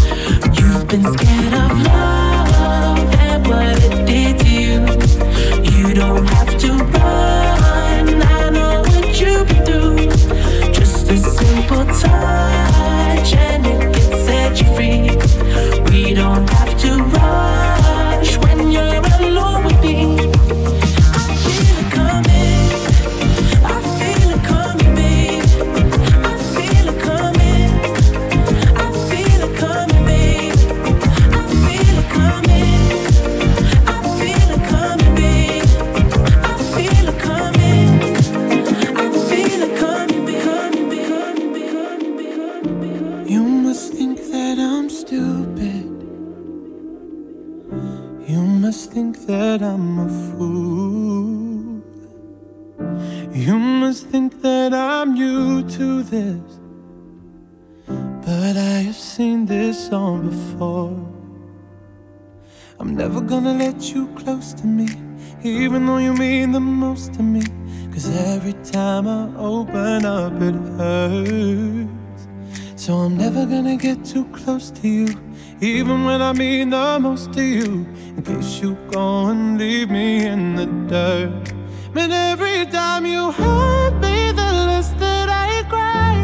You've 0.59 0.89
been 0.89 1.05
scared 1.05 1.53
of 1.53 1.83
love 1.83 3.15
and 3.15 3.47
what 3.47 3.77
it 3.85 4.07
did 4.07 4.39
to 4.39 4.49
you. 4.49 4.79
You 5.71 5.95
don't 5.95 6.25
have 6.27 6.57
to 6.59 6.73
run. 6.73 8.23
I 8.23 8.51
know 8.51 8.81
what 8.81 9.21
you've 9.21 9.47
been 9.49 9.65
through. 9.67 10.73
Just 10.73 11.11
a 11.11 11.17
simple 11.19 11.85
touch 11.85 12.62
I 76.33 76.35
mean 76.35 76.71
the 76.71 76.99
most 76.99 77.35
to 77.35 77.43
you. 77.43 77.87
In 78.17 78.23
case 78.23 78.63
you 78.63 78.75
go 78.91 79.27
and 79.27 79.59
leave 79.59 79.91
me 79.91 80.25
in 80.25 80.57
the 80.57 80.65
dirt. 80.89 81.53
But 81.93 82.11
every 82.11 82.65
time 82.65 83.05
you 83.05 83.33
hurt 83.33 84.01
me, 84.01 84.33
the 84.33 84.51
less 84.69 84.93
that 84.95 85.29
I 85.29 85.63
cry. 85.69 86.15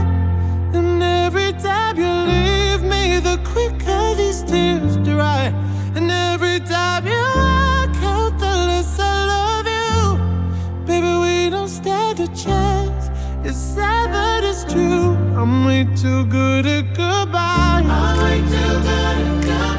And 0.73 1.03
every 1.03 1.53
time 1.61 1.99
you 1.99 2.11
leave 2.33 2.83
me, 2.85 3.21
the 3.21 3.37
quicker 3.53 4.15
these 4.15 4.43
tears 4.45 4.97
dry. 5.05 5.53
And 5.95 6.11
every 6.11 6.61
time 6.61 7.07
you 7.07 7.21
walk 7.37 7.95
out, 8.03 8.33
the 8.39 8.55
less 8.71 8.99
I 8.99 9.27
love 9.35 9.67
you. 9.77 10.87
Baby, 10.87 11.13
we 11.21 11.51
don't 11.51 11.69
stand 11.69 12.19
a 12.21 12.29
chance. 12.29 13.11
It's 13.45 13.59
sad, 13.59 14.11
but 14.11 14.43
it's 14.43 14.65
true. 14.73 15.19
I'm 15.37 15.67
way 15.67 15.85
too 15.95 16.25
good 16.25 16.65
at 16.65 16.95
goodbye. 16.95 17.85
I'm 17.85 18.23
way 18.25 18.39
too 18.41 18.49
good 18.49 18.89
at 18.89 19.45
goodbye. 19.45 19.78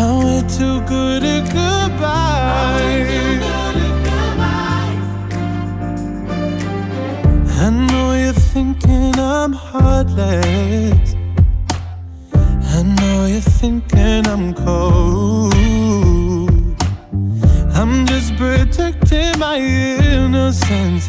I'm 0.00 0.46
too 0.46 0.80
good 0.82 1.24
at 1.24 1.44
goodbye. 1.46 2.38
I 7.60 7.70
know 7.70 8.12
you're 8.12 8.32
thinking 8.32 9.18
I'm 9.18 9.52
heartless. 9.52 11.16
I 12.32 12.82
know 12.82 13.26
you're 13.26 13.40
thinking 13.40 14.26
I'm 14.28 14.54
cold. 14.54 15.52
I'm 17.74 18.06
just 18.06 18.36
protecting 18.36 19.36
my 19.38 19.58
innocence. 19.58 21.08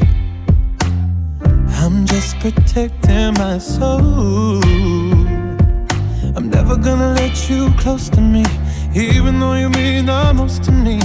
I'm 1.81 2.07
just 2.07 2.39
protecting 2.39 3.33
my 3.35 3.59
soul. 3.59 4.63
I'm 6.35 6.49
never 6.49 6.75
gonna 6.75 7.13
let 7.13 7.49
you 7.49 7.71
close 7.77 8.09
to 8.09 8.21
me, 8.21 8.43
even 8.95 9.39
though 9.39 9.53
you 9.53 9.69
mean 9.69 10.05
the 10.05 10.33
most 10.33 10.63
to 10.65 10.71
me. 10.71 10.99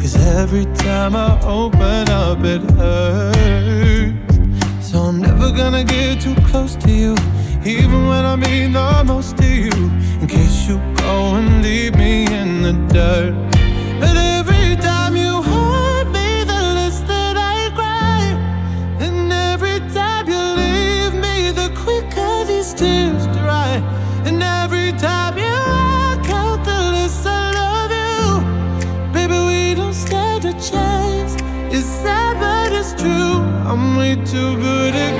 Cause 0.00 0.16
every 0.16 0.66
time 0.76 1.14
I 1.16 1.40
open 1.42 2.08
up, 2.08 2.38
it 2.44 2.62
hurts. 2.72 4.16
So 4.80 4.98
I'm 4.98 5.20
never 5.20 5.50
gonna 5.52 5.84
get 5.84 6.20
too 6.20 6.34
close 6.46 6.74
to 6.76 6.90
you, 6.90 7.14
even 7.64 8.08
when 8.08 8.24
I 8.24 8.36
mean 8.36 8.72
the 8.72 9.04
most 9.04 9.36
to 9.38 9.46
you. 9.46 9.90
In 10.20 10.26
case 10.26 10.68
you 10.68 10.76
go 10.96 11.34
and 11.36 11.62
leave 11.62 11.94
me 11.96 12.26
in 12.26 12.62
the 12.62 12.72
dirt. 12.92 13.34
But 14.00 14.16
too 34.16 34.56
good 34.56 35.19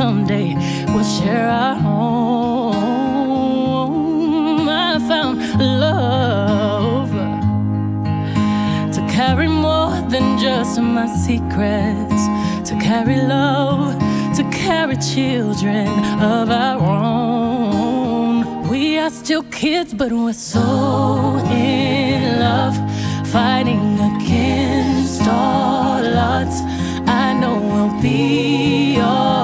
someday 0.00 0.50
we'll 0.94 1.10
share 1.18 1.46
our 1.46 1.74
home. 1.74 2.78
I 4.66 4.98
found 5.10 5.36
love 5.58 7.12
to 8.94 9.00
carry 9.16 9.48
more 9.66 9.92
than 10.12 10.38
just 10.38 10.80
my 10.80 11.06
secrets, 11.26 12.22
to 12.68 12.74
carry 12.88 13.18
love, 13.36 13.98
to 14.38 14.42
carry 14.64 14.96
children 14.96 15.88
of 16.34 16.48
our 16.48 16.80
own. 16.80 18.68
We 18.70 18.82
are 19.02 19.10
still 19.10 19.44
kids, 19.60 19.92
but 19.92 20.10
we're 20.12 20.32
so 20.32 20.66
in 21.50 22.40
love, 22.46 22.76
fighting 23.34 24.00
against 24.10 25.20
all 25.28 26.02
odds. 26.32 26.58
I 27.22 27.34
know 27.40 27.56
we'll 27.72 27.96
be 28.00 28.98
all. 28.98 29.39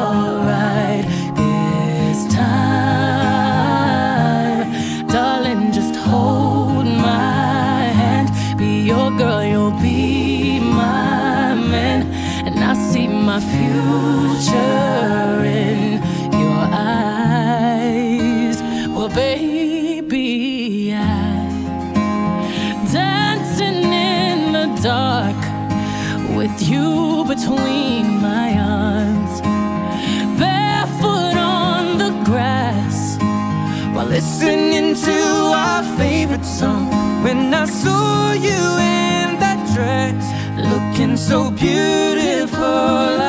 when 37.36 37.54
I 37.54 37.66
saw 37.66 38.32
you 38.32 38.62
in 38.96 39.38
that 39.42 39.60
dress, 39.74 40.24
looking 40.70 41.16
so 41.16 41.50
beautiful, 41.50 42.64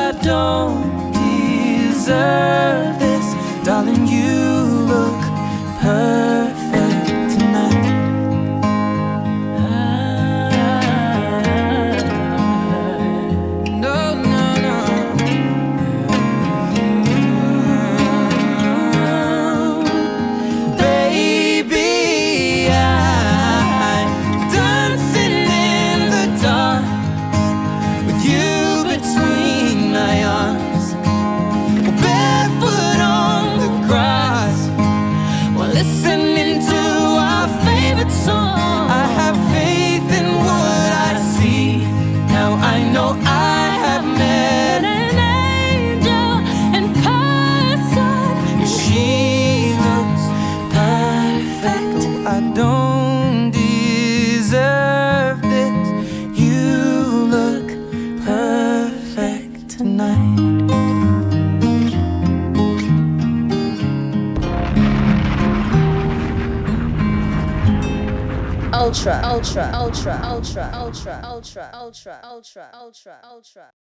I 0.06 0.12
don't 0.22 1.12
deserve. 1.12 2.97
ultra. 69.08 69.72
Ultra. 69.80 70.20
Ultra. 70.34 70.70
Ultra. 70.84 71.20
Ultra. 71.24 71.70
Ultra. 71.82 72.20
Ultra. 72.30 72.70
Ultra. 72.84 73.20
Ultra. 73.32 73.77